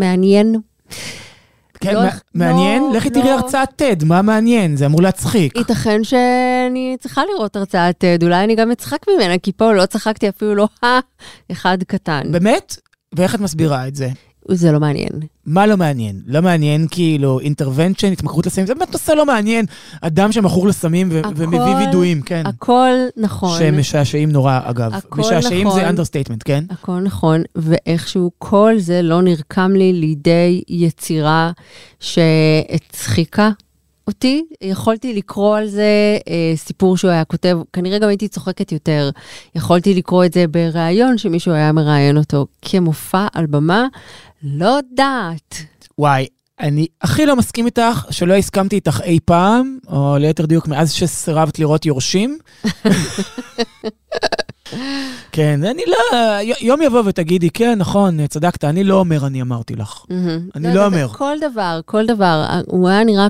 [0.00, 0.54] מעניין.
[1.80, 2.82] כן, לא- מע- מעניין?
[2.82, 4.76] לא- לכי תראי לא- הרצאת TED, מה מעניין?
[4.76, 5.56] זה אמור להצחיק.
[5.56, 10.28] ייתכן שאני צריכה לראות הרצאת TED, אולי אני גם אצחק ממנה, כי פה לא צחקתי
[10.28, 10.68] אפילו לא
[11.52, 12.22] אחד קטן.
[12.32, 12.76] באמת?
[13.14, 14.08] ואיך את מסבירה את זה?
[14.50, 15.08] זה לא מעניין.
[15.46, 16.20] מה לא מעניין?
[16.26, 19.66] לא מעניין כאילו אינטרוונצ'ן, התמכרות לסמים, זה באמת נושא לא מעניין.
[20.00, 22.42] אדם שמכור לסמים ו- הכל- ומביא וידויים, כן.
[22.46, 23.58] הכל נכון.
[23.58, 24.94] שהם משעשעים נורא, אגב.
[24.94, 25.80] הכל משעשעים נכון.
[25.80, 26.64] זה understatement, כן?
[26.70, 31.50] הכל נכון, ואיכשהו כל זה לא נרקם לי לידי יצירה
[32.00, 33.50] שהצחיקה
[34.08, 34.44] אותי.
[34.62, 39.10] יכולתי לקרוא על זה אה, סיפור שהוא היה כותב, כנראה גם הייתי צוחקת יותר.
[39.54, 43.86] יכולתי לקרוא את זה בריאיון שמישהו היה מראיין אותו כמופע על במה,
[44.42, 45.54] לא יודעת.
[45.98, 46.26] וואי,
[46.60, 51.58] אני הכי לא מסכים איתך שלא הסכמתי איתך אי פעם, או ליתר דיוק מאז שסירבת
[51.58, 52.38] לראות יורשים.
[55.32, 56.18] כן, אני לא,
[56.60, 60.04] יום יבוא ותגידי, כן, נכון, צדקת, אני לא אומר אני אמרתי לך.
[60.54, 61.08] אני לא אומר.
[61.08, 62.44] כל דבר, כל דבר.
[62.66, 63.28] הוא היה נראה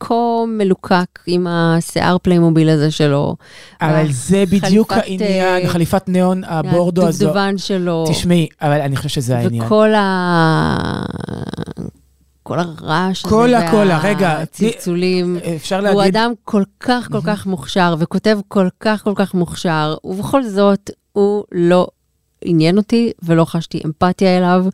[0.00, 3.36] כה מלוקק עם השיער פליימוביל הזה שלו.
[3.80, 7.24] אבל זה בדיוק העניין, אה, חליפת ניאון הבורדו הזו.
[7.24, 8.04] הדובדבן שלו.
[8.08, 9.62] תשמעי, אבל אני חושב שזה העניין.
[9.62, 11.02] וכל ה...
[12.42, 15.38] כל הרעש הזה כל הכל, רגע, והצלצולים.
[15.56, 16.16] אפשר הוא להגיד...
[16.16, 21.44] אדם כל כך כל כך מוכשר, וכותב כל כך כל כך מוכשר, ובכל זאת, הוא
[21.52, 21.88] לא
[22.44, 24.64] עניין אותי, ולא חשתי אמפתיה אליו,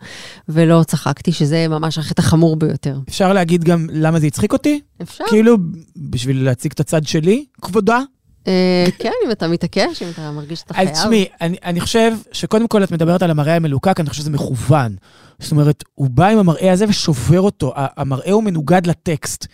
[0.49, 2.99] ולא צחקתי, שזה ממש החטא החמור ביותר.
[3.09, 4.81] אפשר להגיד גם למה זה הצחיק אותי?
[5.03, 5.25] אפשר.
[5.29, 5.57] כאילו,
[5.97, 8.01] בשביל להציג את הצד שלי, כבודה.
[8.47, 10.89] אה, כן, אם אתה מתעקש, אם אתה מרגיש שאתה חייב.
[10.89, 14.31] אז תשמעי, אני, אני חושב שקודם כל את מדברת על המראה המלוקק, אני חושב שזה
[14.31, 14.97] מכוון.
[15.39, 17.73] זאת אומרת, הוא בא עם המראה הזה ושובר אותו.
[17.77, 19.47] המראה הוא מנוגד לטקסט.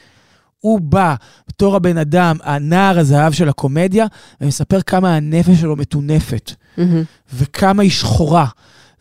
[0.63, 1.15] הוא בא
[1.49, 4.07] בתור הבן אדם, הנער הזהב של הקומדיה,
[4.41, 7.03] ומספר כמה הנפש שלו מטונפת, מהמם.
[7.35, 8.47] וכמה היא שחורה.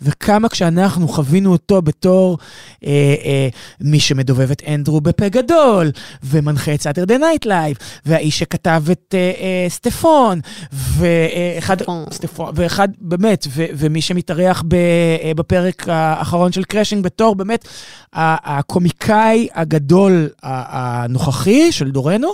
[0.02, 2.38] וכמה כשאנחנו חווינו אותו בתור
[2.86, 3.48] אה, אה,
[3.82, 5.92] מי שמדובב את אנדרו בפה גדול,
[6.24, 10.40] ומנחה את Saturday Night Live, והאיש שכתב את אה, אה, סטפון,
[10.72, 11.78] ואחד,
[12.12, 17.68] סטפון, ואחד, באמת, ו, ומי שמתארח ב, אה, בפרק האחרון של קרשינג בתור, באמת,
[18.14, 22.34] הקומיקאי הגדול הנוכחי של דורנו,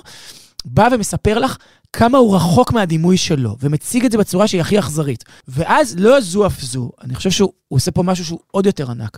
[0.65, 1.57] בא ומספר לך
[1.93, 5.23] כמה הוא רחוק מהדימוי שלו, ומציג את זה בצורה שהיא הכי אכזרית.
[5.47, 8.91] ואז לא זו אף זו, אני חושב שהוא הוא עושה פה משהו שהוא עוד יותר
[8.91, 9.17] ענק,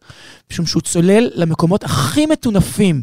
[0.51, 3.01] משום שהוא צולל למקומות הכי מטונפים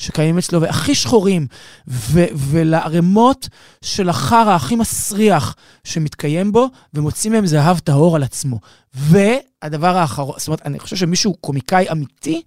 [0.00, 1.46] שקיימים אצלו, והכי שחורים,
[1.88, 3.48] ו- ולערימות
[3.82, 8.58] של החרא הכי מסריח שמתקיים בו, ומוציא מהם זהב טהור על עצמו.
[8.94, 12.42] והדבר האחרון, זאת אומרת, אני חושב שמישהו קומיקאי אמיתי,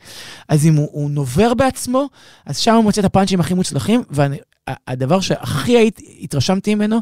[0.50, 2.10] אז אם הוא, הוא נובר בעצמו,
[2.46, 4.04] אז שם הוא מוצא את הפאנצ'ים הכי מוצלחים,
[4.70, 5.92] והדבר שהכי
[6.22, 7.00] התרשמתי ממנו,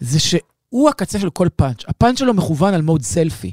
[0.00, 1.84] זה שהוא הקצה של כל פאנץ'.
[1.88, 3.52] הפאנץ' שלו מכוון על מוד סלפי.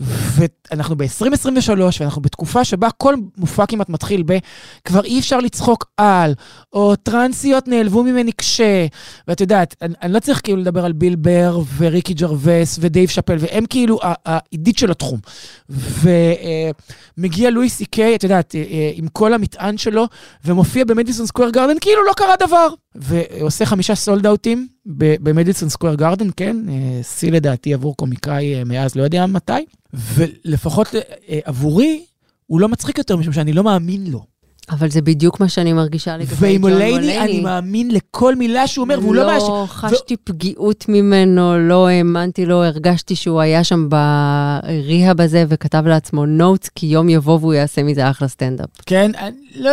[0.00, 1.70] ואנחנו ב-2023,
[2.00, 4.38] ואנחנו בתקופה שבה כל מופע כמעט מתחיל ב...
[4.84, 6.34] כבר אי אפשר לצחוק על,
[6.72, 8.86] או טרנסיות נעלבו ממני כשה.
[9.28, 13.36] ואת יודעת, אני, אני לא צריך כאילו לדבר על ביל בר וריקי ג'רווס ודייב שאפל,
[13.38, 15.20] והם כאילו העידית של התחום.
[15.68, 20.06] ומגיע לואי סי קיי, את יודעת, אה, אה, עם כל המטען שלו,
[20.44, 22.68] ומופיע במדיסון סקוויר גרדן, כאילו לא קרה דבר.
[22.94, 26.56] ועושה חמישה סולד אאוטים במדיסון סקוויר גרדן, כן?
[26.68, 29.52] אה, שיא לדעתי עבור קומיקאי אה, מאז לא יודע מתי.
[29.96, 32.04] ולפחות אה, עבורי,
[32.46, 34.36] הוא לא מצחיק יותר, משום שאני לא מאמין לו.
[34.70, 37.24] אבל זה בדיוק מה שאני מרגישה לגבי ועם ג'ון מולייני, מולייני.
[37.24, 39.48] אני מאמין לכל מילה שהוא אומר, והוא לא מאשר.
[39.48, 46.26] לא חשתי פגיעות ממנו, לא האמנתי לו, הרגשתי שהוא היה שם בריהאב הזה וכתב לעצמו
[46.26, 48.68] נוטס, כי יום יבוא והוא יעשה מזה אחלה סטנדאפ.
[48.86, 49.70] כן, אני לא,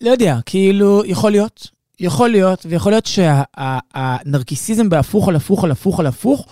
[0.00, 1.68] לא יודע, כאילו, יכול להיות,
[2.00, 6.46] יכול להיות, ויכול להיות שהנרקיסיזם בהפוך על הפוך על הפוך על הפוך,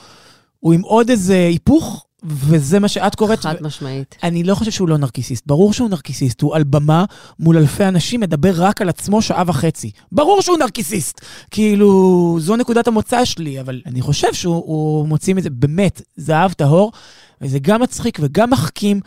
[0.61, 3.41] הוא עם עוד איזה היפוך, וזה מה שאת קוראת.
[3.41, 4.17] חד משמעית.
[4.23, 7.05] אני לא חושב שהוא לא נרקיסיסט, ברור שהוא נרקיסיסט, הוא על במה
[7.39, 9.91] מול אלפי אנשים, מדבר רק על עצמו שעה וחצי.
[10.13, 11.21] ברור שהוא נרקיסיסט!
[11.51, 16.93] כאילו, זו נקודת המוצא שלי, אבל אני חושב שהוא הוא מוציא מזה באמת זהב טהור,
[17.41, 19.01] וזה גם מצחיק וגם מחכים.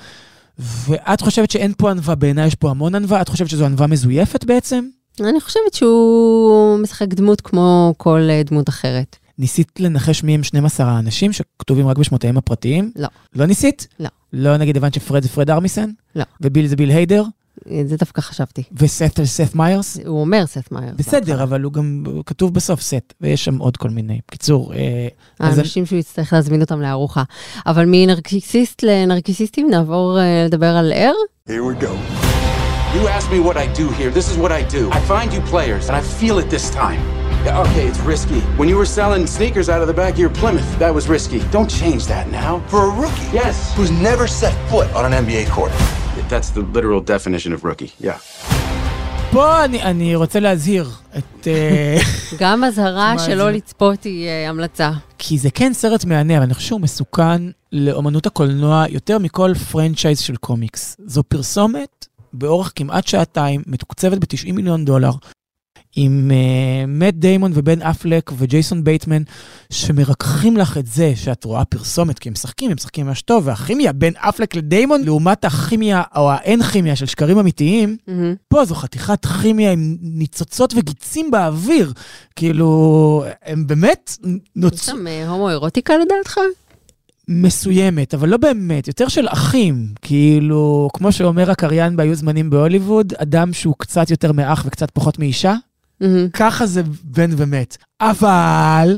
[0.60, 4.44] ואת חושבת שאין פה ענווה, בעיניי יש פה המון ענווה, את חושבת שזו ענווה מזויפת
[4.44, 4.86] בעצם?
[5.20, 9.18] אני חושבת שהוא משחק דמות כמו כל אה, דמות אחרת.
[9.40, 12.92] ניסית לנחש מי הם 12 האנשים שכתובים רק בשמותיהם הפרטיים?
[12.96, 13.08] לא.
[13.36, 13.88] לא ניסית?
[14.00, 14.10] לא.
[14.34, 15.90] לא נגיד הבנת שפרד זה פרד ארמיסן?
[16.16, 16.24] לא.
[16.42, 17.24] וביל זה ביל היידר?
[17.86, 18.64] זה דווקא חשבתי.
[18.72, 19.98] וסת זה סת מיירס?
[20.06, 20.96] הוא אומר סת מיירס.
[20.98, 24.20] בסדר, אבל הוא גם כתוב בסוף סט, ויש שם עוד כל מיני.
[24.28, 25.08] בקיצור, אה,
[25.40, 27.24] האנשים שהוא יצטרך להזמין אותם לארוחה.
[27.66, 31.14] אבל מנרקיסיסט לנרקיסיסטים נעבור אה, לדבר על ער.
[31.48, 31.92] Here we go.
[32.96, 34.10] You asked me what I do here.
[34.10, 34.90] This is what I do.
[34.92, 37.25] I find you players, and I feel it this time.
[37.46, 38.40] Yeah, okay, it's risky.
[38.60, 41.40] When you were selling sneakers out of the back of your Plymouth, that was risky.
[41.58, 42.52] Don't change that now.
[42.72, 43.56] For a rookie Yes.
[43.78, 45.72] who's never set foot on an NBA court.
[46.34, 47.92] That's the literal definition of rookie.
[48.02, 48.20] Yeah.
[49.32, 51.48] פה אני, אני רוצה להזהיר את...
[51.48, 51.98] אה,
[52.40, 53.52] גם אזהרה שלא?
[53.52, 54.92] לצפות היא אה, המלצה.
[55.18, 57.42] כי זה כן סרט מהנה, אבל אני חושב שהוא מסוכן
[57.72, 60.98] לאומנות הקולנוע יותר מכל פרנצ'ייז של קומיקס.
[61.06, 65.12] זו פרסומת באורך כמעט שעתיים, מתוקצבת ב-90 מיליון דולר,
[65.96, 69.22] עם אה, מאט דיימון ובן אפלק וג'ייסון בייטמן,
[69.70, 73.94] שמרככים לך את זה שאת רואה פרסומת, כי הם משחקים, הם משחקים ממש טוב, והכימיה
[73.94, 77.98] בין אפלק לדיימון, לעומת הכימיה או האין כימיה של שקרים אמיתיים,
[78.48, 81.94] פה זו חתיכת כימיה עם ניצוצות וגיצים באוויר.
[82.36, 84.98] כאילו, הם באמת יש נוצרו...
[84.98, 86.38] שם אה, הומואירוטיקה לדעתך?
[87.28, 89.88] מסוימת, אבל לא באמת, יותר של אחים.
[90.02, 95.56] כאילו, כמו שאומר הקריין ב"היו זמנים בהוליווד", אדם שהוא קצת יותר מאח וקצת פחות מאישה,
[96.34, 97.78] ככה זה בן ומת.
[98.02, 98.98] אבל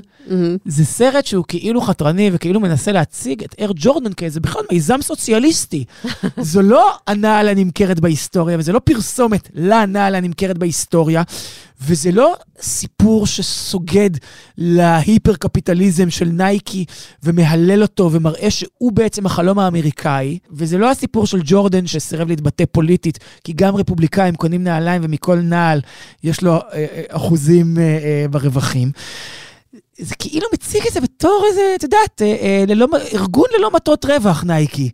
[0.66, 5.86] זה סרט שהוא כאילו חתרני וכאילו מנסה להציג את אר ג'ורדן כאיזה בכלל מיזם סוציאליסטי.
[6.42, 11.24] זו לא הנעל הנמכרת בהיסטוריה, וזה לא פרסומת לנעל הנמכרת בהיסטוריה,
[11.82, 14.10] וזה לא סיפור שסוגד
[14.58, 16.86] להיפר-קפיטליזם של נייקי
[17.24, 23.20] ומהלל אותו ומראה שהוא בעצם החלום האמריקאי, וזה לא הסיפור של ג'ורדן שסירב להתבטא פוליטית,
[23.44, 25.82] כי גם רפובליקאים קונים נעליים ומכל נעל
[26.24, 28.87] יש לו אה, אה, אחוזים אה, אה, ברווחים.
[29.98, 34.06] זה כאילו מציג את זה בתור איזה, את יודעת, אה, אה, ללא, ארגון ללא מטרות
[34.06, 34.90] רווח, נייקי.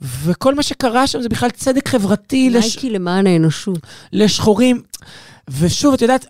[0.00, 2.48] וכל מה שקרה שם זה בכלל צדק חברתי.
[2.48, 3.78] נייקי למען האנושות.
[4.12, 4.82] לשחורים.
[5.50, 6.26] ושוב, את יודעת,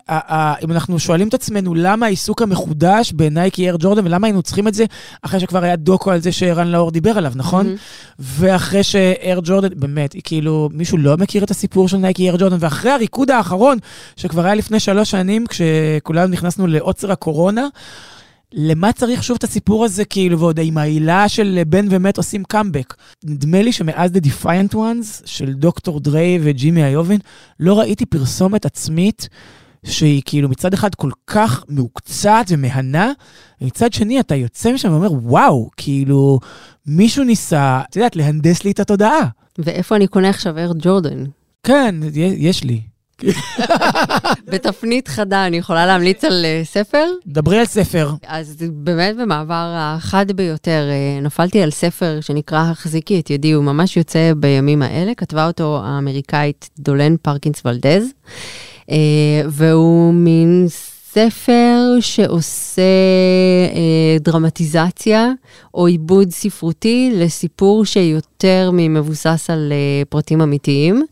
[0.63, 4.73] אם אנחנו שואלים את עצמנו למה העיסוק המחודש בנייקי אייר ג'ורדן ולמה היינו צריכים את
[4.73, 4.85] זה,
[5.21, 7.67] אחרי שכבר היה דוקו על זה שערן לאור דיבר עליו, נכון?
[7.67, 8.13] אמ-המ.
[8.19, 12.91] ואחרי שאייר ג'ורדן, באמת, כאילו, מישהו לא מכיר את הסיפור של נייקי אייר ג'ורדן, ואחרי
[12.91, 13.77] הריקוד האחרון,
[14.15, 17.67] שכבר היה לפני שלוש שנים, כשכולנו נכנסנו לעוצר הקורונה,
[18.55, 22.93] למה צריך שוב את הסיפור הזה, כאילו, ועוד עם העילה של בן ומת עושים קאמבק?
[23.23, 27.19] נדמה לי שמאז The Defiant Ones, של דוקטור דריי וג'ימי איובין,
[27.59, 29.29] לא ראיתי פרסומת עצמית
[29.85, 33.11] שהיא כאילו מצד אחד כל כך מעוקצעת ומהנה,
[33.61, 36.39] ומצד שני אתה יוצא משם ואומר, וואו, כאילו,
[36.87, 39.27] מישהו ניסה, את יודעת, להנדס לי את התודעה.
[39.57, 41.23] ואיפה אני קונה עכשיו אר ג'ורדן?
[41.63, 41.95] כן,
[42.37, 42.81] יש לי.
[44.51, 47.05] בתפנית חדה, אני יכולה להמליץ על אה, ספר?
[47.27, 48.09] דברי על ספר.
[48.27, 53.97] אז באמת במעבר החד ביותר, אה, נפלתי על ספר שנקרא החזיקי את ידי, הוא ממש
[53.97, 58.03] יוצא בימים האלה, כתבה אותו האמריקאית דולן פרקינס ולדז,
[58.89, 60.65] אה, והוא מין
[61.13, 62.81] ספר שעושה
[63.75, 65.31] אה, דרמטיזציה
[65.73, 71.05] או עיבוד ספרותי לסיפור שיותר ממבוסס על אה, פרטים אמיתיים.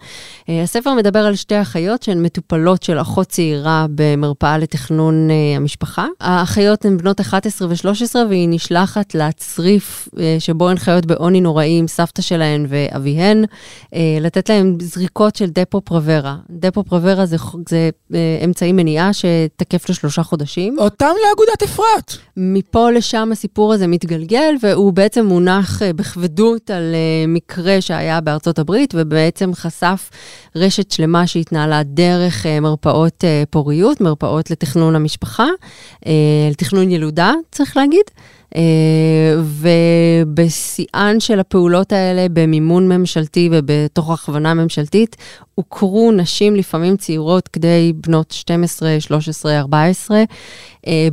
[0.50, 6.08] אה, הספר מדבר על שתי אחיות שהן מטופלות של אחות צעירה במרפאה לתכנון אה, המשפחה.
[6.20, 11.88] האחיות הן בנות 11 ו-13 והיא נשלחת לצריף אה, שבו הן חיות בעוני נוראי עם
[11.88, 13.46] סבתא שלהן ואביהן,
[13.94, 16.36] אה, לתת להן זריקות של דפו פרוורה.
[16.50, 17.38] דפו פרוורה זה,
[17.70, 20.80] זה אה, אמצעי מניעה שתקף לשלושה חודשים.
[20.80, 22.14] אותם לאגודת אפרת.
[22.38, 28.60] מפה לשם הסיפור הזה מתגלגל, והוא בעצם מונח אה, בכבדות על אה, מקרה שהיה בארצות
[28.60, 30.10] הברית, ובעצם חשף
[30.56, 35.48] רשת שלמה שהתנהלה דרך אה, מרפאות פוריות, מרפאות לתכנון המשפחה,
[36.52, 38.06] לתכנון ילודה, צריך להגיד.
[39.44, 45.16] ובשיאן של הפעולות האלה במימון ממשלתי ובתוך הכוונה ממשלתית,
[45.56, 50.24] הוכרו נשים לפעמים צעירות כדי בנות 12, 13, 14,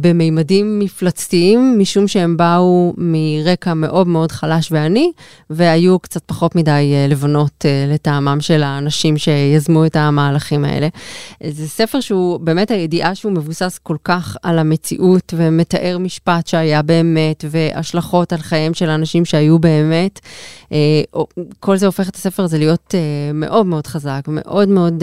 [0.00, 5.12] במימדים מפלצתיים, משום שהם באו מרקע מאוד מאוד חלש ועני,
[5.50, 10.88] והיו קצת פחות מדי לבנות לטעמם של האנשים שיזמו את המהלכים האלה.
[11.50, 17.44] זה ספר שהוא, באמת הידיעה שהוא מבוסס כל כך על המציאות ומתאר משפט שהיה באמת,
[17.50, 20.20] והשלכות על חייהם של האנשים שהיו באמת.
[21.60, 22.94] כל זה הופך את הספר הזה להיות
[23.34, 25.02] מאוד מאוד חזק, מאוד מאוד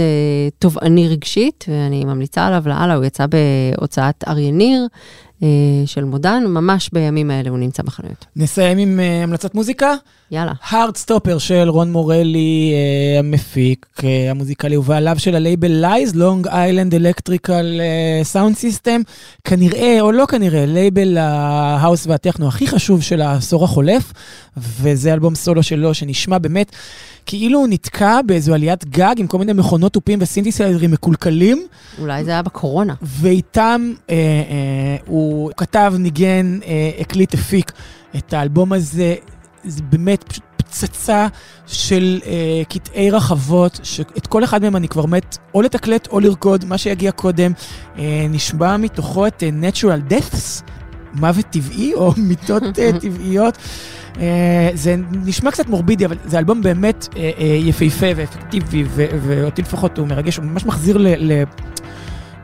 [0.59, 4.87] תובעני רגשית, ואני ממליצה עליו לאללה, הוא יצא בהוצאת אריה ניר.
[5.85, 8.25] של מודן, ממש בימים האלה הוא נמצא בחנויות.
[8.35, 9.93] נסיים עם אה, המלצת מוזיקה?
[10.31, 10.51] יאללה.
[10.69, 13.85] Heartstopper של רון מורלי, אה, המפיק,
[14.29, 17.81] המוזיקלי ובעליו של הלייבל L.I.E.S., Long Island Electrical
[18.23, 19.01] Sound System,
[19.43, 24.13] כנראה, או לא כנראה, לייבל ההאוס והטכנו הכי חשוב של העשור החולף,
[24.57, 26.71] וזה אלבום סולו שלו שנשמע באמת
[27.25, 31.67] כאילו הוא נתקע באיזו עליית גג עם כל מיני מכונות תופים וסינתסייזרים מקולקלים.
[31.99, 32.93] אולי זה היה בקורונה.
[33.01, 37.71] ואיתם אה, אה, הוא כתב, ניגן, אה, הקליט, הפיק
[38.15, 39.15] את האלבום הזה.
[39.63, 41.27] זה באמת פשוט פצצה
[41.67, 46.65] של אה, קטעי רחבות, שאת כל אחד מהם אני כבר מת או לתקלט או לרקוד,
[46.65, 47.51] מה שיגיע קודם.
[47.97, 50.63] אה, נשמע מתוכו את uh, Natural Deaths,
[51.13, 53.57] מוות טבעי או מיטות uh, טבעיות.
[54.15, 54.17] Uh,
[54.73, 54.95] זה
[55.25, 60.37] נשמע קצת מורבידי, אבל זה אלבום באמת uh, uh, יפהפה ואפקטיבי, ואותי לפחות הוא מרגש,
[60.37, 60.97] הוא ממש מחזיר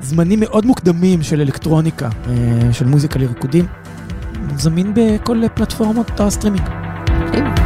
[0.01, 2.09] לזמנים מאוד מוקדמים של אלקטרוניקה,
[2.71, 3.65] של מוזיקה לריקודים.
[4.57, 6.67] זמין בכל פלטפורמות הסטרימינג.
[7.33, 7.60] כן.